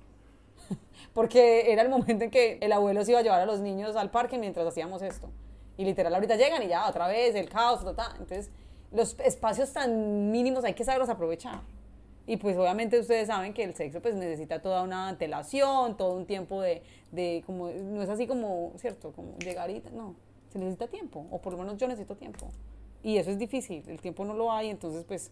Porque 1.13 1.71
era 1.71 1.81
el 1.81 1.89
momento 1.89 2.25
en 2.25 2.31
que 2.31 2.57
el 2.59 2.73
abuelo 2.73 3.05
se 3.05 3.11
iba 3.11 3.21
a 3.21 3.23
llevar 3.23 3.39
a 3.39 3.45
los 3.45 3.61
niños 3.61 3.95
al 3.95 4.11
parque 4.11 4.37
mientras 4.37 4.67
hacíamos 4.67 5.01
esto. 5.01 5.29
Y 5.77 5.85
literal 5.85 6.13
ahorita 6.13 6.35
llegan 6.35 6.63
y 6.63 6.67
ya 6.67 6.87
otra 6.87 7.07
vez 7.07 7.35
el 7.35 7.49
caos, 7.49 7.83
ta, 7.83 7.95
ta. 7.95 8.11
entonces 8.19 8.49
los 8.91 9.19
espacios 9.19 9.73
tan 9.73 10.31
mínimos 10.31 10.63
hay 10.63 10.73
que 10.73 10.83
saberlos 10.83 11.09
aprovechar. 11.09 11.61
Y 12.27 12.37
pues 12.37 12.57
obviamente 12.57 12.99
ustedes 12.99 13.27
saben 13.27 13.53
que 13.53 13.63
el 13.63 13.75
sexo 13.75 14.01
pues 14.01 14.15
necesita 14.15 14.61
toda 14.61 14.81
una 14.81 15.09
antelación, 15.09 15.95
todo 15.95 16.13
un 16.13 16.25
tiempo 16.25 16.61
de, 16.61 16.81
de 17.11 17.43
como, 17.45 17.69
no 17.69 18.01
es 18.01 18.09
así 18.09 18.25
como, 18.25 18.73
¿cierto? 18.77 19.11
Como 19.11 19.37
llegar 19.37 19.69
y, 19.69 19.83
no, 19.93 20.15
se 20.49 20.57
necesita 20.57 20.87
tiempo, 20.87 21.27
o 21.29 21.39
por 21.39 21.53
lo 21.53 21.59
menos 21.59 21.77
yo 21.77 21.87
necesito 21.87 22.15
tiempo. 22.15 22.49
Y 23.03 23.17
eso 23.17 23.29
es 23.29 23.37
difícil, 23.37 23.83
el 23.87 24.01
tiempo 24.01 24.25
no 24.25 24.33
lo 24.33 24.51
hay, 24.51 24.69
entonces 24.69 25.03
pues 25.03 25.31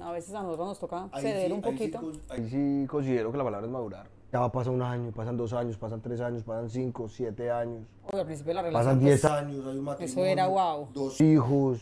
a 0.00 0.10
veces 0.10 0.34
a 0.34 0.42
nosotros 0.42 0.66
nos 0.66 0.78
toca 0.80 1.08
ceder 1.20 1.52
un 1.52 1.62
poquito. 1.62 2.00
Ahí 2.28 2.48
sí 2.48 2.86
considero 2.88 3.30
que 3.30 3.38
la 3.38 3.44
palabra 3.44 3.66
es 3.66 3.72
madurar. 3.72 4.08
Ya 4.34 4.48
pasa 4.50 4.68
un 4.68 4.82
año, 4.82 5.12
pasan 5.12 5.36
dos 5.36 5.52
años, 5.52 5.76
pasan 5.76 6.00
tres 6.00 6.20
años, 6.20 6.42
pasan 6.42 6.68
cinco, 6.68 7.08
siete 7.08 7.52
años, 7.52 7.86
Obvio, 8.08 8.18
al 8.22 8.26
principio 8.26 8.50
de 8.50 8.54
la 8.54 8.62
relación. 8.62 8.84
pasan 8.84 9.00
pues, 9.00 9.06
diez 9.22 9.24
años, 9.24 9.64
hay 9.64 9.78
un 9.78 9.84
matrimonio. 9.84 10.04
eso 10.06 10.24
era 10.24 10.46
guau. 10.46 10.88
Dos 10.92 11.20
hijos. 11.20 11.80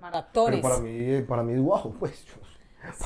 Maratones. 0.00 0.60
Pero 0.60 0.62
para 0.68 0.80
mí, 0.82 1.22
para 1.22 1.42
mí 1.44 1.52
es 1.52 1.60
guau, 1.60 1.92
pues. 2.00 2.24
yo- 2.26 2.32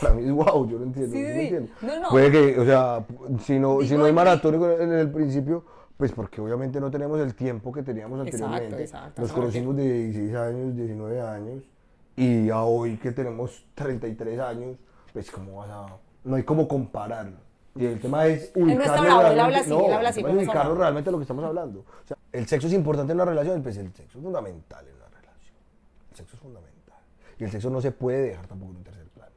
Para 0.00 0.14
mí 0.14 0.24
es 0.24 0.32
guau, 0.32 0.66
yo 0.66 0.78
lo 0.78 0.84
entiendo. 0.84 1.12
Sí, 1.14 1.20
yo 1.22 1.28
sí. 1.28 1.40
entiendo. 1.40 1.70
No, 1.82 2.00
no. 2.00 2.08
Puede 2.08 2.30
que, 2.32 2.58
o 2.58 2.64
sea, 2.64 3.04
si 3.44 3.58
no, 3.58 3.82
si 3.82 3.94
no 3.98 4.06
hay 4.06 4.14
maratónico 4.14 4.70
en 4.70 4.92
el 4.94 5.10
principio, 5.12 5.62
pues 5.98 6.12
porque 6.12 6.40
obviamente 6.40 6.80
no 6.80 6.90
tenemos 6.90 7.20
el 7.20 7.34
tiempo 7.34 7.70
que 7.70 7.82
teníamos 7.82 8.18
anteriormente. 8.18 8.80
exacto, 8.80 9.20
Nos 9.20 9.28
exacto. 9.28 9.40
conocimos 9.42 9.76
de 9.76 9.92
16 10.04 10.34
años, 10.34 10.74
19 10.74 11.20
años, 11.20 11.64
y 12.16 12.48
a 12.48 12.62
hoy 12.62 12.96
que 12.96 13.12
tenemos 13.12 13.66
33 13.74 14.40
años, 14.40 14.78
pues 15.12 15.30
cómo 15.30 15.56
vas 15.58 15.68
a... 15.68 15.86
No 16.24 16.36
hay 16.36 16.44
cómo 16.44 16.66
compararlo. 16.66 17.46
Y 17.78 17.86
el 17.86 18.00
tema 18.00 18.26
es 18.26 18.50
no 18.56 18.68
está 18.70 19.00
ubicarlo 19.00 19.02
bravo, 19.02 19.32
él 19.32 19.40
habla 19.40 19.58
así, 19.58 19.70
no, 19.70 19.78
él 19.78 19.84
habla 19.84 20.00
el 20.00 20.06
así, 20.06 20.20
tema 20.20 20.28
no 20.28 20.40
es 20.40 20.46
ubicarlo 20.46 20.70
bravo. 20.70 20.80
realmente 20.80 21.10
lo 21.12 21.18
que 21.18 21.22
estamos 21.22 21.44
hablando. 21.44 21.80
O 21.80 22.06
sea, 22.06 22.16
el 22.32 22.46
sexo 22.48 22.66
es 22.66 22.72
importante 22.72 23.12
en 23.12 23.16
una 23.16 23.24
relación, 23.24 23.62
pues 23.62 23.76
el 23.76 23.94
sexo 23.94 24.18
es 24.18 24.24
fundamental 24.24 24.84
en 24.86 24.94
una 24.96 25.06
relación. 25.06 25.56
El 26.10 26.16
sexo 26.16 26.34
es 26.36 26.42
fundamental. 26.42 26.98
Y 27.38 27.44
el 27.44 27.50
sexo 27.52 27.70
no 27.70 27.80
se 27.80 27.92
puede 27.92 28.20
dejar 28.20 28.48
tampoco 28.48 28.72
en 28.72 28.78
un 28.78 28.84
tercer 28.84 29.06
plano. 29.10 29.32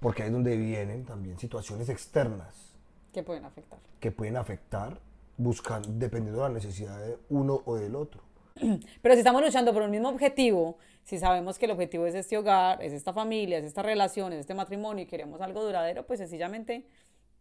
Porque 0.00 0.22
ahí 0.22 0.28
es 0.28 0.32
donde 0.32 0.54
vienen 0.56 1.04
también 1.06 1.38
situaciones 1.38 1.88
externas 1.88 2.74
que 3.12 3.22
pueden 3.22 3.44
afectar. 3.46 3.78
que 3.98 4.10
pueden 4.10 4.36
afectar, 4.36 4.98
buscando, 5.38 5.88
dependiendo 5.92 6.42
de 6.42 6.48
la 6.48 6.54
necesidad 6.54 6.98
de 6.98 7.18
uno 7.30 7.62
o 7.64 7.76
del 7.76 7.96
otro. 7.96 8.20
Pero 9.02 9.14
si 9.14 9.18
estamos 9.20 9.42
luchando 9.42 9.72
por 9.72 9.82
el 9.82 9.90
mismo 9.90 10.08
objetivo, 10.08 10.76
si 11.04 11.18
sabemos 11.18 11.58
que 11.58 11.64
el 11.66 11.72
objetivo 11.72 12.06
es 12.06 12.14
este 12.14 12.36
hogar, 12.38 12.82
es 12.82 12.92
esta 12.92 13.12
familia, 13.12 13.58
es 13.58 13.64
esta 13.64 13.82
relación, 13.82 14.32
es 14.32 14.40
este 14.40 14.54
matrimonio 14.54 15.04
y 15.04 15.06
queremos 15.06 15.40
algo 15.40 15.62
duradero, 15.64 16.06
pues 16.06 16.20
sencillamente 16.20 16.86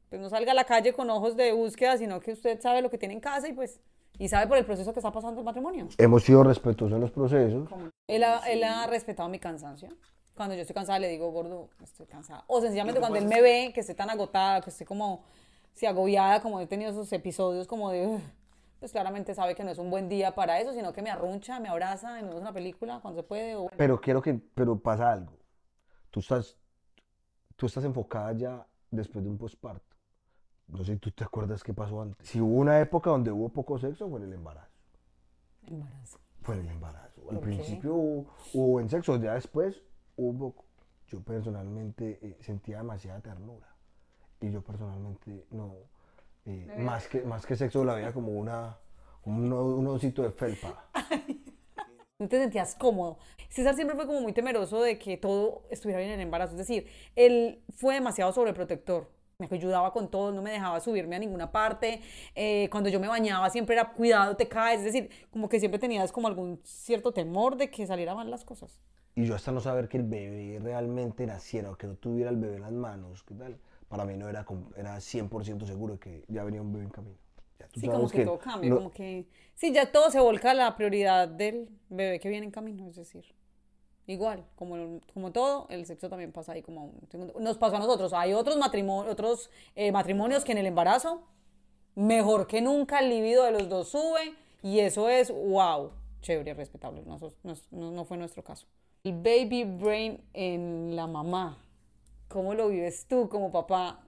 pues 0.09 0.19
no 0.21 0.29
salga 0.29 0.51
a 0.51 0.55
la 0.55 0.65
calle 0.65 0.91
con 0.91 1.09
ojos 1.09 1.37
de 1.37 1.53
búsqueda, 1.53 1.97
sino 1.97 2.19
que 2.19 2.33
usted 2.33 2.59
sabe 2.59 2.81
lo 2.81 2.89
que 2.89 2.97
tiene 2.97 3.13
en 3.13 3.21
casa 3.21 3.47
y 3.47 3.53
pues 3.53 3.79
y 4.19 4.27
sabe 4.27 4.45
por 4.47 4.57
el 4.57 4.65
proceso 4.65 4.91
que 4.93 4.99
está 4.99 5.11
pasando 5.11 5.39
el 5.39 5.45
matrimonio. 5.45 5.87
Hemos 5.97 6.23
sido 6.23 6.43
respetuosos 6.43 6.95
en 6.95 7.01
los 7.01 7.11
procesos. 7.11 7.69
Él 8.07 8.23
ha, 8.23 8.39
él 8.49 8.63
ha 8.63 8.85
respetado 8.87 9.29
mi 9.29 9.39
cansancio. 9.39 9.89
Cuando 10.35 10.53
yo 10.53 10.61
estoy 10.61 10.73
cansada 10.73 10.99
le 10.99 11.07
digo, 11.07 11.31
gordo, 11.31 11.69
estoy 11.81 12.05
cansada. 12.07 12.43
O 12.47 12.59
sencillamente 12.61 12.99
cuando 12.99 13.17
él 13.17 13.25
me 13.25 13.41
ve 13.41 13.71
que 13.73 13.79
estoy 13.79 13.95
tan 13.95 14.09
agotada, 14.09 14.61
que 14.61 14.69
estoy 14.69 14.85
como, 14.85 15.23
si 15.73 15.85
agobiada, 15.85 16.41
como 16.41 16.59
he 16.59 16.67
tenido 16.67 16.91
esos 16.91 17.11
episodios 17.13 17.67
como 17.67 17.89
de, 17.89 18.05
"Ugh", 18.07 18.21
pues 18.81 18.91
claramente 18.91 19.35
sabe 19.35 19.53
que 19.53 19.63
no 19.63 19.69
es 19.69 19.77
un 19.77 19.91
buen 19.91 20.09
día 20.09 20.33
para 20.33 20.59
eso, 20.59 20.73
sino 20.73 20.91
que 20.91 21.03
me 21.03 21.11
arruncha, 21.11 21.59
me 21.59 21.69
abraza, 21.69 22.17
y 22.17 22.23
nos 22.23 22.31
vemos 22.31 22.41
una 22.41 22.51
película 22.51 22.99
cuando 22.99 23.21
se 23.21 23.27
puede. 23.27 23.55
O... 23.55 23.69
Pero 23.77 24.01
quiero 24.01 24.23
que, 24.23 24.33
pero 24.33 24.79
pasa 24.79 25.11
algo. 25.11 25.37
Tú 26.09 26.19
estás, 26.19 26.57
tú 27.55 27.67
estás 27.67 27.83
enfocada 27.83 28.33
ya 28.33 28.67
después 28.89 29.23
de 29.23 29.29
un 29.29 29.37
posparto. 29.37 29.95
No 30.67 30.79
sé 30.79 30.93
si 30.93 30.97
tú 30.97 31.11
te 31.11 31.23
acuerdas 31.23 31.63
qué 31.63 31.75
pasó 31.75 32.01
antes. 32.01 32.27
Si 32.27 32.41
hubo 32.41 32.55
una 32.55 32.79
época 32.79 33.11
donde 33.11 33.31
hubo 33.31 33.49
poco 33.49 33.77
sexo, 33.77 34.09
fue 34.09 34.19
en 34.19 34.25
el 34.25 34.33
embarazo. 34.33 34.73
Embarazo. 35.67 36.19
Fue 36.41 36.55
en 36.55 36.61
el 36.61 36.69
embarazo. 36.69 37.21
Al 37.29 37.39
principio 37.39 37.93
hubo, 37.93 38.33
hubo 38.51 38.67
buen 38.67 38.89
sexo, 38.89 39.15
ya 39.17 39.35
después 39.35 39.83
hubo 40.15 40.49
poco. 40.49 40.65
Yo 41.05 41.21
personalmente 41.21 42.17
eh, 42.19 42.37
sentía 42.41 42.77
demasiada 42.77 43.19
ternura. 43.21 43.67
Y 44.39 44.49
yo 44.49 44.63
personalmente 44.63 45.45
no. 45.51 45.75
Eh, 46.45 46.75
más, 46.77 47.07
que, 47.07 47.21
más 47.21 47.45
que 47.45 47.55
sexo 47.55 47.83
la 47.83 47.95
veía 47.95 48.13
como 48.13 48.31
una, 48.31 48.77
un, 49.23 49.51
un 49.51 49.87
osito 49.87 50.23
de 50.23 50.31
felpa. 50.31 50.89
No 52.21 52.27
te 52.27 52.37
sentías 52.39 52.75
cómodo. 52.75 53.17
César 53.49 53.73
siempre 53.73 53.95
fue 53.95 54.05
como 54.05 54.21
muy 54.21 54.31
temeroso 54.31 54.83
de 54.83 54.99
que 54.99 55.17
todo 55.17 55.63
estuviera 55.71 55.99
bien 55.99 56.11
en 56.11 56.19
el 56.19 56.25
embarazo. 56.27 56.51
Es 56.51 56.59
decir, 56.59 56.85
él 57.15 57.63
fue 57.75 57.95
demasiado 57.95 58.31
sobreprotector. 58.31 59.09
Me 59.39 59.47
ayudaba 59.49 59.91
con 59.91 60.11
todo, 60.11 60.31
no 60.31 60.43
me 60.43 60.51
dejaba 60.51 60.79
subirme 60.81 61.15
a 61.15 61.19
ninguna 61.19 61.51
parte. 61.51 61.99
Eh, 62.35 62.69
cuando 62.71 62.91
yo 62.91 62.99
me 62.99 63.07
bañaba 63.07 63.49
siempre 63.49 63.73
era 63.73 63.91
cuidado, 63.93 64.37
te 64.37 64.47
caes. 64.47 64.81
Es 64.81 64.85
decir, 64.85 65.09
como 65.31 65.49
que 65.49 65.59
siempre 65.59 65.79
tenías 65.79 66.11
como 66.11 66.27
algún 66.27 66.61
cierto 66.63 67.11
temor 67.11 67.57
de 67.57 67.71
que 67.71 67.87
salieran 67.87 68.15
mal 68.15 68.29
las 68.29 68.45
cosas. 68.45 68.79
Y 69.15 69.25
yo 69.25 69.33
hasta 69.33 69.51
no 69.51 69.59
saber 69.59 69.89
que 69.89 69.97
el 69.97 70.03
bebé 70.03 70.59
realmente 70.61 71.25
naciera 71.25 71.71
o 71.71 71.75
que 71.75 71.87
no 71.87 71.95
tuviera 71.95 72.29
el 72.29 72.37
bebé 72.37 72.57
en 72.57 72.61
las 72.61 72.71
manos, 72.71 73.23
¿qué 73.23 73.33
tal? 73.33 73.57
Para 73.91 74.05
mí 74.05 74.15
no 74.15 74.29
era, 74.29 74.45
era 74.77 75.01
100% 75.01 75.65
seguro 75.65 75.99
que 75.99 76.23
ya 76.29 76.45
venía 76.45 76.61
un 76.61 76.71
bebé 76.71 76.85
en 76.85 76.91
camino. 76.91 77.17
Ya 77.59 77.67
tú 77.67 77.81
Sí, 77.81 77.87
como 77.87 78.07
sabes 78.07 78.11
que, 78.13 78.23
todo 78.25 78.39
cambia, 78.39 78.69
no- 78.69 78.77
como 78.77 78.91
que... 78.91 79.27
Sí, 79.53 79.73
ya 79.73 79.91
todo 79.91 80.09
se 80.09 80.19
volca 80.21 80.51
a 80.51 80.53
la 80.53 80.77
prioridad 80.77 81.27
del 81.27 81.67
bebé 81.89 82.21
que 82.21 82.29
viene 82.29 82.45
en 82.45 82.51
camino, 82.53 82.87
es 82.87 82.95
decir. 82.95 83.25
Igual, 84.07 84.45
como, 84.55 85.01
como 85.13 85.33
todo, 85.33 85.67
el 85.69 85.85
sexo 85.85 86.07
también 86.07 86.31
pasa 86.31 86.53
ahí 86.53 86.61
como 86.61 86.85
un 86.85 87.07
segundo. 87.11 87.33
Nos 87.41 87.57
pasó 87.57 87.75
a 87.75 87.79
nosotros. 87.79 88.13
Hay 88.13 88.31
otros, 88.31 88.55
matrimo- 88.57 89.05
otros 89.09 89.49
eh, 89.75 89.91
matrimonios 89.91 90.45
que 90.45 90.53
en 90.53 90.59
el 90.59 90.67
embarazo, 90.67 91.23
mejor 91.95 92.47
que 92.47 92.61
nunca, 92.61 92.99
el 92.99 93.09
libido 93.09 93.43
de 93.43 93.51
los 93.51 93.67
dos 93.67 93.89
sube 93.89 94.33
y 94.63 94.79
eso 94.79 95.09
es, 95.09 95.29
wow, 95.31 95.91
chévere, 96.21 96.53
respetable. 96.53 97.03
No, 97.05 97.19
no- 97.43 97.91
no 97.91 98.05
fue 98.05 98.15
nuestro 98.15 98.41
caso. 98.41 98.67
El 99.03 99.17
baby 99.17 99.65
brain 99.65 100.21
en 100.33 100.95
la 100.95 101.07
mamá. 101.07 101.57
¿Cómo 102.31 102.53
lo 102.53 102.69
vives 102.69 103.07
tú 103.07 103.27
como 103.27 103.51
papá? 103.51 103.99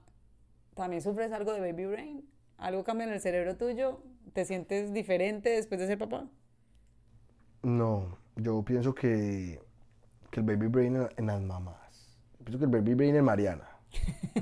¿También 0.74 1.02
sufres 1.02 1.30
algo 1.32 1.52
de 1.52 1.60
baby 1.60 1.84
brain? 1.84 2.24
¿Algo 2.56 2.82
cambia 2.82 3.06
en 3.06 3.12
el 3.12 3.20
cerebro 3.20 3.56
tuyo? 3.56 4.00
¿Te 4.32 4.46
sientes 4.46 4.94
diferente 4.94 5.50
después 5.50 5.78
de 5.78 5.86
ser 5.86 5.98
papá? 5.98 6.26
No, 7.62 8.16
yo 8.36 8.62
pienso 8.62 8.94
que, 8.94 9.60
que 10.30 10.40
el 10.40 10.46
baby 10.46 10.68
brain 10.68 11.06
en, 11.18 11.26
las 11.26 11.42
mamás. 11.42 12.18
Yo 12.38 12.44
pienso 12.46 12.58
que 12.58 12.64
el 12.64 12.70
baby 12.70 12.94
brain 12.94 13.16
en 13.16 13.24
Mariana. 13.24 13.68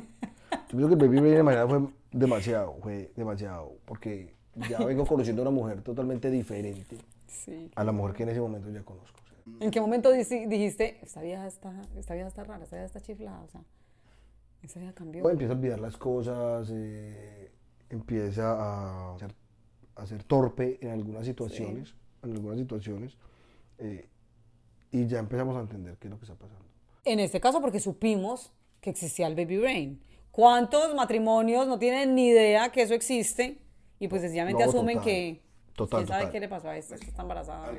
Yo 0.68 0.79
pienso 0.79 0.88
que 0.88 0.95
el 0.95 1.01
baby 1.09 1.21
brain 1.21 1.37
en 1.38 1.45
Mariana 1.45 1.68
fue 1.68 1.88
demasiado, 2.12 2.77
fue 2.81 3.12
demasiado. 3.16 3.75
Porque 3.85 4.35
ya 4.71 4.79
vengo 4.79 5.05
conociendo 5.05 5.42
a 5.42 5.49
una 5.49 5.51
mujer 5.51 5.83
totalmente 5.83 6.31
diferente 6.31 6.97
Sí. 7.27 7.71
a 7.75 7.85
la 7.85 7.92
mujer 7.92 8.14
que 8.14 8.23
en 8.23 8.29
ese 8.31 8.40
momento 8.40 8.71
ya 8.71 8.83
conozco. 8.83 9.21
¿En 9.61 9.70
qué 9.70 9.81
momento 9.81 10.11
dijiste, 10.12 10.98
esta 11.02 11.20
vieja 11.20 11.46
está, 11.46 11.72
esta 11.96 12.14
vieja 12.14 12.28
está 12.28 12.44
rara, 12.44 12.62
esta 12.64 12.76
vieja 12.76 12.87
está 12.87 13.00
chiflada? 13.00 13.40
O 13.42 13.48
sea, 13.48 13.61
Esa 14.62 14.78
vida 14.81 14.92
cambió. 14.92 15.24
O 15.24 15.31
empieza 15.31 15.52
a 15.52 15.57
olvidar 15.57 15.81
las 15.81 15.96
cosas, 15.96 16.70
eh, 16.72 17.50
empieza 17.90 19.12
a 19.14 19.18
ser, 19.18 19.35
a 19.96 20.07
ser 20.07 20.22
torpe 20.24 20.78
en 20.81 20.90
algunas 20.90 21.26
situaciones, 21.26 21.94
en 22.22 22.33
algunas 22.33 22.59
situaciones, 22.59 23.16
eh, 23.78 24.09
y 24.92 25.07
ya 25.07 25.18
empezamos 25.18 25.57
a 25.57 25.61
entender 25.61 25.96
qué 25.98 26.07
es 26.07 26.11
lo 26.12 26.18
que 26.18 26.24
está 26.24 26.37
pasando. 26.37 26.64
En 27.05 27.18
este 27.18 27.40
caso 27.40 27.61
porque 27.61 27.81
supimos 27.81 28.52
que 28.81 28.90
existía 28.90 29.26
el 29.26 29.35
baby 29.35 29.59
brain. 29.59 30.00
¿Cuántos 30.31 30.94
matrimonios 30.94 31.66
no 31.66 31.78
tienen 31.78 32.14
ni 32.14 32.28
idea 32.28 32.70
que 32.70 32.83
eso 32.83 32.94
existe? 32.94 33.59
Y 33.98 34.09
pues 34.09 34.22
sencillamente 34.22 34.62
No, 34.64 34.70
asumen 34.70 34.96
total. 34.98 35.05
que 35.05 35.42
Total, 35.74 35.98
quién 36.00 36.09
sabe 36.09 36.20
total. 36.20 36.33
qué 36.33 36.40
le 36.40 36.48
pasó 36.48 36.68
a 36.68 36.76
esta, 36.76 36.94
esta 36.94 37.07
está 37.07 37.22
embarazada. 37.22 37.72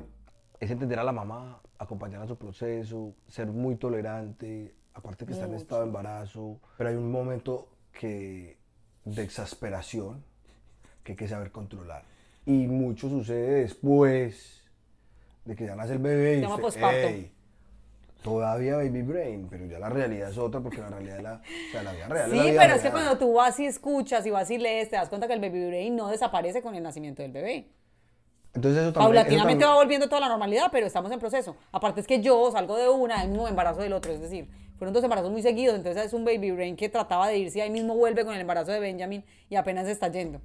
Es 0.63 0.71
entender 0.71 0.97
a 0.97 1.03
la 1.03 1.11
mamá, 1.11 1.59
acompañar 1.77 2.21
a 2.21 2.27
su 2.27 2.37
proceso, 2.37 3.13
ser 3.27 3.47
muy 3.47 3.75
tolerante, 3.75 4.73
aparte 4.93 5.25
que 5.25 5.33
está 5.33 5.45
en 5.45 5.55
estado 5.55 5.81
de 5.81 5.87
embarazo, 5.87 6.57
pero 6.77 6.89
hay 6.89 6.95
un 6.95 7.11
momento 7.11 7.67
que, 7.91 8.55
de 9.03 9.23
exasperación 9.23 10.23
que 11.03 11.11
hay 11.11 11.15
que 11.17 11.27
saber 11.27 11.51
controlar. 11.51 12.03
Y 12.45 12.67
mucho 12.67 13.09
sucede 13.09 13.61
después 13.61 14.61
de 15.43 15.53
que 15.57 15.65
ya 15.65 15.75
nace 15.75 15.93
el 15.93 15.99
bebé 15.99 16.39
y 16.39 16.45
usted, 16.45 16.61
posparto. 16.61 17.07
"Ey, 17.09 17.33
todavía 18.21 18.77
baby 18.77 19.01
brain, 19.01 19.47
pero 19.49 19.65
ya 19.65 19.79
la 19.79 19.89
realidad 19.89 20.29
es 20.29 20.37
otra 20.37 20.61
porque 20.61 20.77
la 20.77 20.87
realidad 20.87 21.17
es 21.17 21.23
la, 21.23 21.33
o 21.33 21.71
sea, 21.73 21.83
la 21.83 21.91
vida 21.91 22.07
real 22.07 22.31
Sí, 22.31 22.37
es 22.37 22.43
la 22.45 22.51
vida 22.51 22.61
pero 22.61 22.73
es 22.75 22.81
que 22.81 22.89
real. 22.89 22.93
cuando 23.03 23.17
tú 23.17 23.33
vas 23.33 23.59
y 23.59 23.65
escuchas 23.65 24.25
y 24.25 24.29
vas 24.29 24.49
y 24.49 24.57
lees, 24.57 24.89
te 24.89 24.95
das 24.95 25.09
cuenta 25.09 25.27
que 25.27 25.33
el 25.33 25.41
baby 25.41 25.67
brain 25.67 25.93
no 25.97 26.07
desaparece 26.07 26.61
con 26.61 26.73
el 26.75 26.83
nacimiento 26.83 27.21
del 27.21 27.33
bebé. 27.33 27.67
Entonces 28.53 28.81
eso 28.83 28.93
también... 28.93 28.93
eso 28.93 28.93
Paulatinamente 28.93 29.37
también- 29.63 29.69
va 29.69 29.75
volviendo 29.75 30.07
toda 30.07 30.21
la 30.21 30.27
normalidad, 30.29 30.67
pero 30.71 30.85
estamos 30.87 31.11
en 31.11 31.19
proceso. 31.19 31.55
Aparte 31.71 32.01
es 32.01 32.07
que 32.07 32.21
yo 32.21 32.51
salgo 32.51 32.77
de 32.77 32.87
una, 32.89 33.23
el 33.23 33.29
mismo 33.29 33.47
embarazo 33.47 33.81
del 33.81 33.93
otro, 33.93 34.11
es 34.13 34.21
decir, 34.21 34.47
fueron 34.77 34.93
dos 34.93 35.03
embarazos 35.03 35.31
muy 35.31 35.41
seguidos, 35.41 35.75
entonces 35.75 36.05
es 36.05 36.13
un 36.13 36.23
baby 36.25 36.51
brain 36.51 36.75
que 36.75 36.89
trataba 36.89 37.27
de 37.27 37.37
irse 37.37 37.57
y 37.59 37.61
ahí 37.61 37.69
mismo 37.69 37.95
vuelve 37.95 38.23
con 38.25 38.33
el 38.35 38.41
embarazo 38.41 38.71
de 38.71 38.79
Benjamin 38.79 39.23
y 39.49 39.55
apenas 39.55 39.85
se 39.85 39.91
está 39.91 40.07
yendo. 40.09 40.41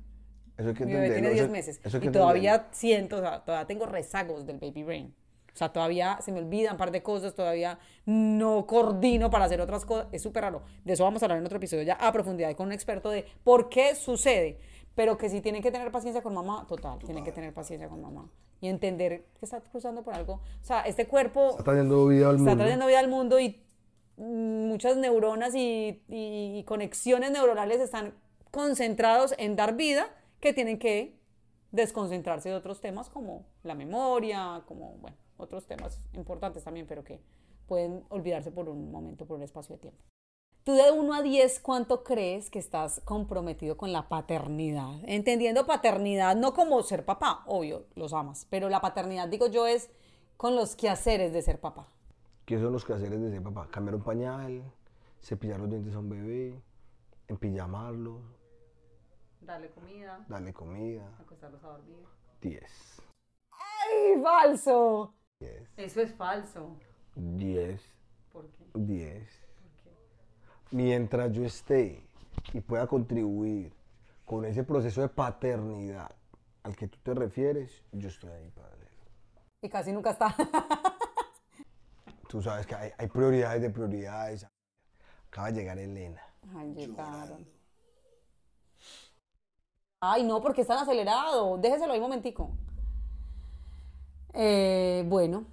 Eso 0.57 0.75
que 0.75 0.85
Mi 0.87 0.93
bebé 0.93 1.11
tiene 1.11 1.29
entenderlo, 1.29 1.35
10 1.35 1.43
eso- 1.45 1.53
meses 1.53 1.81
eso 1.85 2.01
que 2.01 2.07
y 2.07 2.11
todavía 2.11 2.67
siento, 2.73 3.17
o 3.19 3.21
sea, 3.21 3.41
todavía 3.45 3.67
tengo 3.67 3.87
rezagos 3.87 4.47
del 4.47 4.59
baby 4.59 4.83
brain. 4.83 5.15
O 5.55 5.57
sea, 5.59 5.71
todavía 5.73 6.19
se 6.23 6.31
me 6.31 6.39
olvidan 6.39 6.73
un 6.75 6.79
par 6.79 6.93
de 6.93 7.03
cosas, 7.03 7.35
todavía 7.35 7.79
no 8.07 8.65
coordino 8.67 9.29
para 9.29 9.47
hacer 9.47 9.61
otras 9.61 9.85
cosas. 9.85 10.07
Es 10.13 10.23
súper 10.23 10.45
raro. 10.45 10.63
De 10.85 10.93
eso 10.93 11.03
vamos 11.03 11.21
a 11.23 11.27
hablar 11.27 11.39
en 11.39 11.45
otro 11.47 11.59
episodio 11.59 11.83
ya 11.83 11.95
a 11.95 12.13
profundidad 12.13 12.55
con 12.55 12.67
un 12.67 12.73
experto 12.73 13.11
de 13.11 13.25
por 13.43 13.69
qué 13.69 13.97
sucede. 13.97 14.59
Pero 14.99 15.17
que 15.17 15.29
si 15.29 15.41
tienen 15.41 15.63
que 15.63 15.71
tener 15.71 15.93
paciencia 15.93 16.23
con 16.25 16.35
mamá, 16.35 16.67
total, 16.67 16.99
tienen 16.99 17.23
que 17.23 17.31
tener 17.31 17.55
paciencia 17.55 17.89
con 17.89 18.03
mamá. 18.03 18.29
Y 18.61 18.67
entender 18.67 19.27
que 19.39 19.45
está 19.45 19.61
cruzando 19.61 20.03
por 20.03 20.13
algo. 20.15 20.41
O 20.61 20.65
sea, 20.65 20.81
este 20.83 21.07
cuerpo 21.07 21.51
Está 21.51 21.63
trayendo 21.63 22.05
vida 22.09 22.29
al 22.31 22.35
está 22.35 22.51
mundo. 22.51 22.57
trayendo 22.65 22.87
vida 22.89 22.99
al 22.99 23.09
mundo 23.09 23.39
y 23.39 23.63
muchas 24.17 24.97
neuronas 24.97 25.55
y, 25.55 26.03
y- 26.09 26.59
y 26.59 26.65
conexiones 26.65 27.31
neuronales 27.31 27.79
están 27.81 28.13
concentrados 28.51 29.37
en 29.39 29.55
dar 29.55 29.77
vida 29.77 30.05
que 30.41 30.53
tienen 30.53 30.81
que 30.81 31.17
desconcentrarse 31.71 32.49
de 32.49 32.57
otros 32.57 32.81
temas 32.81 33.09
como 33.09 33.47
la 33.63 33.77
memoria, 33.77 34.65
como, 34.67 34.95
bueno, 34.99 35.17
otros 35.37 35.67
temas 35.69 36.01
importantes 36.15 36.65
también, 36.65 36.89
pero 36.89 37.05
que 37.05 37.21
pueden 37.69 38.03
olvidarse 38.09 38.51
por 38.51 38.69
un 38.69 38.91
momento, 38.91 39.27
por 39.27 39.37
un 39.37 39.45
espacio 39.45 39.77
de 39.77 39.81
tiempo. 39.83 40.03
Tú 40.69 40.75
de 40.75 40.93
1 40.93 41.15
a 41.15 41.23
10, 41.23 41.61
¿cuánto 41.61 42.05
crees 42.05 42.51
que 42.51 42.59
estás 42.59 43.01
comprometido 43.07 43.79
con 43.79 43.91
la 43.91 44.07
paternidad? 44.07 45.01
Entendiendo 45.07 45.65
paternidad 45.65 46.37
no 46.37 46.53
como 46.53 46.83
ser 46.83 47.07
papá, 47.07 47.43
obvio, 47.47 47.87
los 47.95 48.13
amas, 48.13 48.47
pero 48.51 48.69
la 48.69 48.83
paternidad, 48.83 49.29
digo 49.29 49.47
yo, 49.47 49.67
es 49.67 49.91
con 50.37 50.57
los 50.57 50.77
quehaceres 50.77 51.33
de 51.33 51.41
ser 51.41 51.59
papá. 51.59 51.89
¿Qué 52.45 52.59
son 52.59 52.71
los 52.75 52.85
quehaceres 52.85 53.19
de 53.19 53.31
ser 53.31 53.43
papá? 53.43 53.67
Cambiar 53.71 53.95
un 53.95 54.03
pañal, 54.03 54.63
cepillar 55.23 55.59
los 55.59 55.71
dientes 55.71 55.95
a 55.95 56.01
un 56.01 56.11
bebé, 56.11 56.63
empijamarlo, 57.29 58.21
Darle 59.41 59.71
comida, 59.71 60.23
darle 60.29 60.53
comida. 60.53 61.17
acostarlos 61.19 61.65
a 61.65 61.69
dormir. 61.69 62.05
10. 62.43 63.03
¡Ay, 63.53 64.23
falso! 64.23 65.15
10. 65.41 65.63
Eso 65.79 66.03
es 66.03 66.15
falso. 66.15 66.77
10. 67.15 67.81
¿Por 68.31 68.51
qué? 68.51 68.67
10. 68.75 69.48
Mientras 70.71 71.33
yo 71.33 71.45
esté 71.45 72.03
y 72.53 72.61
pueda 72.61 72.87
contribuir 72.87 73.73
con 74.25 74.45
ese 74.45 74.65
proceso 74.65 75.01
de 75.01 75.09
paternidad 75.09 76.11
al 76.63 76.77
que 76.77 76.89
tú 76.89 76.99
te 77.03 77.15
refieres, 77.15 77.83
yo 77.93 78.09
estoy 78.09 78.31
ahí 78.31 78.49
hacerlo. 78.49 79.11
Y 79.63 79.69
casi 79.69 79.93
nunca 79.93 80.11
está. 80.11 80.35
Tú 82.29 82.43
sabes 82.43 82.67
que 82.67 82.75
hay, 82.75 82.91
hay 82.99 83.09
prioridades 83.09 83.63
de 83.63 83.71
prioridades. 83.71 84.47
Acaba 85.29 85.51
de 85.51 85.55
llegar 85.55 85.79
Elena. 85.79 86.23
Ay, 86.55 86.75
llegaron. 86.75 87.47
Ay, 90.01 90.25
no, 90.25 90.41
porque 90.41 90.61
están 90.61 90.79
acelerado. 90.79 91.57
Déjeselo 91.59 91.93
ahí 91.93 91.99
un 91.99 92.05
momentico. 92.05 92.51
Eh, 94.35 95.05
bueno, 95.07 95.47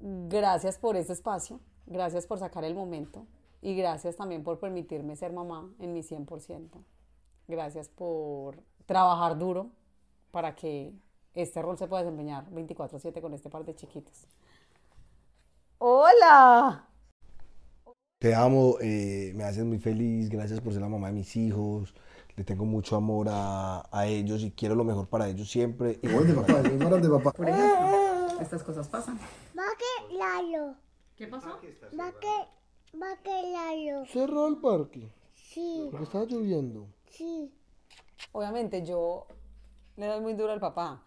gracias 0.00 0.78
por 0.78 0.96
este 0.96 1.12
espacio. 1.12 1.60
Gracias 1.86 2.26
por 2.26 2.38
sacar 2.38 2.64
el 2.64 2.74
momento. 2.74 3.26
Y 3.62 3.76
gracias 3.76 4.16
también 4.16 4.42
por 4.42 4.58
permitirme 4.58 5.16
ser 5.16 5.32
mamá 5.32 5.72
en 5.78 5.92
mi 5.92 6.02
100%. 6.02 6.68
Gracias 7.48 7.88
por 7.88 8.60
trabajar 8.86 9.38
duro 9.38 9.70
para 10.32 10.54
que 10.56 10.92
este 11.34 11.62
rol 11.62 11.78
se 11.78 11.86
pueda 11.86 12.02
desempeñar 12.02 12.50
24/7 12.50 13.20
con 13.22 13.32
este 13.34 13.48
par 13.48 13.64
de 13.64 13.74
chiquitos. 13.74 14.26
¡Hola! 15.78 16.88
Te 18.18 18.34
amo, 18.34 18.76
eh, 18.80 19.32
me 19.34 19.44
haces 19.44 19.64
muy 19.64 19.78
feliz, 19.78 20.28
gracias 20.28 20.60
por 20.60 20.72
ser 20.72 20.82
la 20.82 20.88
mamá 20.88 21.08
de 21.08 21.14
mis 21.14 21.34
hijos, 21.36 21.94
le 22.36 22.44
tengo 22.44 22.64
mucho 22.64 22.96
amor 22.96 23.26
a, 23.28 23.88
a 23.90 24.06
ellos 24.06 24.42
y 24.42 24.52
quiero 24.52 24.74
lo 24.74 24.84
mejor 24.84 25.08
para 25.08 25.28
ellos 25.28 25.50
siempre. 25.50 25.98
Igual 26.02 26.26
de 26.26 26.34
papá, 26.34 26.68
igual 26.68 27.02
de 27.02 27.08
papá. 27.08 27.32
Por 27.36 27.48
ejemplo, 27.48 28.40
estas 28.40 28.62
cosas 28.62 28.88
pasan. 28.88 29.18
Va 29.58 29.64
que 29.78 30.14
Lalo. 30.14 30.76
¿Qué 31.16 31.26
pasó? 31.26 31.58
Va 31.98 32.12
que, 32.20 32.48
va. 33.00 34.04
Cerró 34.06 34.46
el 34.48 34.56
parque, 34.58 35.10
Sí, 35.34 35.88
porque 35.90 36.04
estaba 36.04 36.24
lloviendo. 36.24 36.86
sí. 37.10 37.52
Obviamente 38.34 38.84
yo 38.86 39.26
le 39.96 40.06
doy 40.06 40.20
muy 40.20 40.34
duro 40.34 40.52
al 40.52 40.60
papá, 40.60 41.02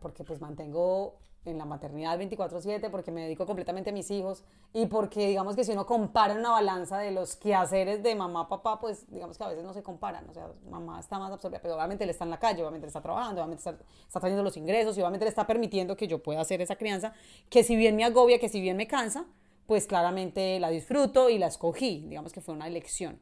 porque 0.00 0.22
pues 0.22 0.40
mantengo 0.40 1.16
en 1.44 1.58
la 1.58 1.64
maternidad 1.64 2.18
24/7, 2.18 2.90
porque 2.90 3.10
me 3.10 3.22
dedico 3.22 3.46
completamente 3.46 3.90
a 3.90 3.92
mis 3.92 4.10
hijos 4.10 4.44
y 4.72 4.86
porque 4.86 5.26
digamos 5.28 5.56
que 5.56 5.64
si 5.64 5.72
uno 5.72 5.86
compara 5.86 6.34
una 6.34 6.50
balanza 6.50 6.98
de 6.98 7.10
los 7.10 7.36
quehaceres 7.36 8.02
de 8.02 8.14
mamá, 8.14 8.48
papá, 8.48 8.78
pues 8.78 9.10
digamos 9.10 9.38
que 9.38 9.44
a 9.44 9.48
veces 9.48 9.64
no 9.64 9.72
se 9.72 9.82
comparan, 9.82 10.28
o 10.28 10.34
sea, 10.34 10.52
mamá 10.70 11.00
está 11.00 11.18
más 11.18 11.32
absorbida, 11.32 11.60
pero 11.62 11.74
obviamente 11.74 12.04
él 12.04 12.10
está 12.10 12.24
en 12.24 12.30
la 12.30 12.38
calle, 12.38 12.62
obviamente 12.62 12.84
él 12.84 12.88
está 12.88 13.00
trabajando, 13.00 13.40
obviamente 13.40 13.60
está, 13.68 13.82
está 14.06 14.20
trayendo 14.20 14.42
los 14.44 14.56
ingresos 14.56 14.96
y 14.98 15.00
obviamente 15.00 15.24
le 15.24 15.30
está 15.30 15.46
permitiendo 15.46 15.96
que 15.96 16.06
yo 16.06 16.22
pueda 16.22 16.40
hacer 16.40 16.60
esa 16.60 16.76
crianza, 16.76 17.12
que 17.48 17.64
si 17.64 17.74
bien 17.76 17.96
me 17.96 18.04
agobia, 18.04 18.38
que 18.38 18.48
si 18.48 18.60
bien 18.60 18.76
me 18.76 18.86
cansa, 18.86 19.24
pues 19.66 19.86
claramente 19.86 20.58
la 20.60 20.70
disfruto 20.70 21.28
y 21.30 21.38
la 21.38 21.46
escogí, 21.48 22.06
digamos 22.08 22.32
que 22.32 22.40
fue 22.40 22.54
una 22.54 22.66
elección. 22.66 23.18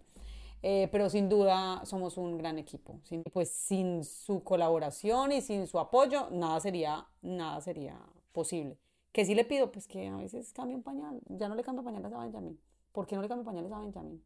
Eh, 0.62 0.88
pero 0.90 1.10
sin 1.10 1.28
duda 1.28 1.84
somos 1.84 2.16
un 2.16 2.38
gran 2.38 2.58
equipo. 2.58 2.98
Sin, 3.04 3.22
pues 3.24 3.50
sin 3.50 4.02
su 4.04 4.42
colaboración 4.42 5.32
y 5.32 5.42
sin 5.42 5.66
su 5.66 5.78
apoyo, 5.78 6.28
nada 6.30 6.58
sería, 6.60 7.06
nada 7.20 7.60
sería 7.60 7.98
posible. 8.32 8.78
Que 9.12 9.24
sí 9.26 9.34
le 9.34 9.44
pido, 9.44 9.70
pues 9.70 9.86
que 9.86 10.08
a 10.08 10.16
veces 10.16 10.52
cambie 10.52 10.74
un 10.74 10.82
pañal. 10.82 11.20
Ya 11.28 11.48
no 11.48 11.54
le 11.54 11.62
cambio 11.62 11.84
pañales 11.84 12.12
a 12.12 12.18
Benjamin. 12.18 12.58
¿Por 12.92 13.06
qué 13.06 13.14
no 13.16 13.22
le 13.22 13.28
cambio 13.28 13.44
pañales 13.44 13.70
a 13.72 13.78
Benjamin? 13.78 14.22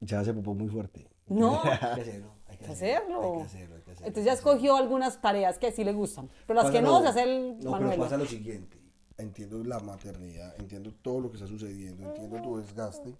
Ya 0.00 0.24
se 0.24 0.34
popó 0.34 0.54
muy 0.54 0.68
fuerte. 0.68 1.08
No. 1.28 1.60
Hay 1.64 1.78
que 1.78 2.00
hacerlo, 2.02 2.34
hay 2.48 2.56
que 2.58 2.64
hacerlo. 2.66 2.72
hacerlo. 2.72 3.22
Hay 3.32 3.36
que 3.38 3.42
hacerlo, 3.42 3.76
hay 3.76 3.82
que 3.82 3.90
hacerlo. 3.92 4.06
Entonces 4.08 4.24
ya 4.24 4.32
escogió 4.32 4.76
algunas 4.76 5.20
tareas 5.22 5.58
que 5.58 5.72
sí 5.72 5.82
le 5.84 5.92
gustan. 5.92 6.28
Pero 6.46 6.54
las 6.56 6.64
Pasa 6.66 6.76
que 6.78 6.82
no, 6.82 6.90
lo- 6.98 7.02
se 7.02 7.08
hace 7.08 7.22
el 7.22 7.58
No, 7.60 7.70
Manuel. 7.70 7.90
pero 7.92 8.02
pasa 8.02 8.16
lo 8.18 8.26
siguiente. 8.26 8.81
Entiendo 9.22 9.62
la 9.64 9.78
maternidad, 9.80 10.54
entiendo 10.58 10.92
todo 11.00 11.20
lo 11.20 11.30
que 11.30 11.36
está 11.36 11.46
sucediendo, 11.46 12.02
entiendo 12.02 12.42
tu 12.42 12.58
desgaste, 12.58 13.14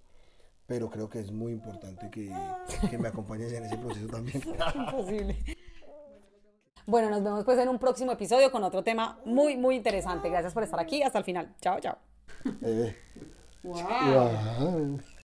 pero 0.67 0.91
creo 0.91 1.09
que 1.09 1.21
es 1.21 1.31
muy 1.31 1.53
importante 1.53 2.11
que, 2.11 2.35
que 2.91 2.99
me 2.99 3.09
acompañes 3.09 3.53
en 3.53 3.65
ese 3.65 3.79
proceso 3.79 4.09
también. 4.09 4.43
Imposible. 4.75 5.37
Bueno, 6.87 7.11
nos 7.11 7.23
vemos 7.23 7.45
pues 7.45 7.59
en 7.59 7.69
un 7.69 7.79
próximo 7.79 8.11
episodio 8.13 8.51
con 8.51 8.65
otro 8.65 8.83
tema 8.83 9.21
muy, 9.25 9.57
muy 9.57 9.77
interesante. 9.77 10.29
Gracias 10.29 10.53
por 10.53 10.65
estar 10.65 10.81
aquí. 10.81 11.03
Hasta 11.03 11.19
el 11.19 11.25
final. 11.25 11.55
Chao, 11.61 11.79
chao. 11.79 11.97
Eh, 12.63 12.97
Wow. 13.63 13.79
wow. 14.59 15.01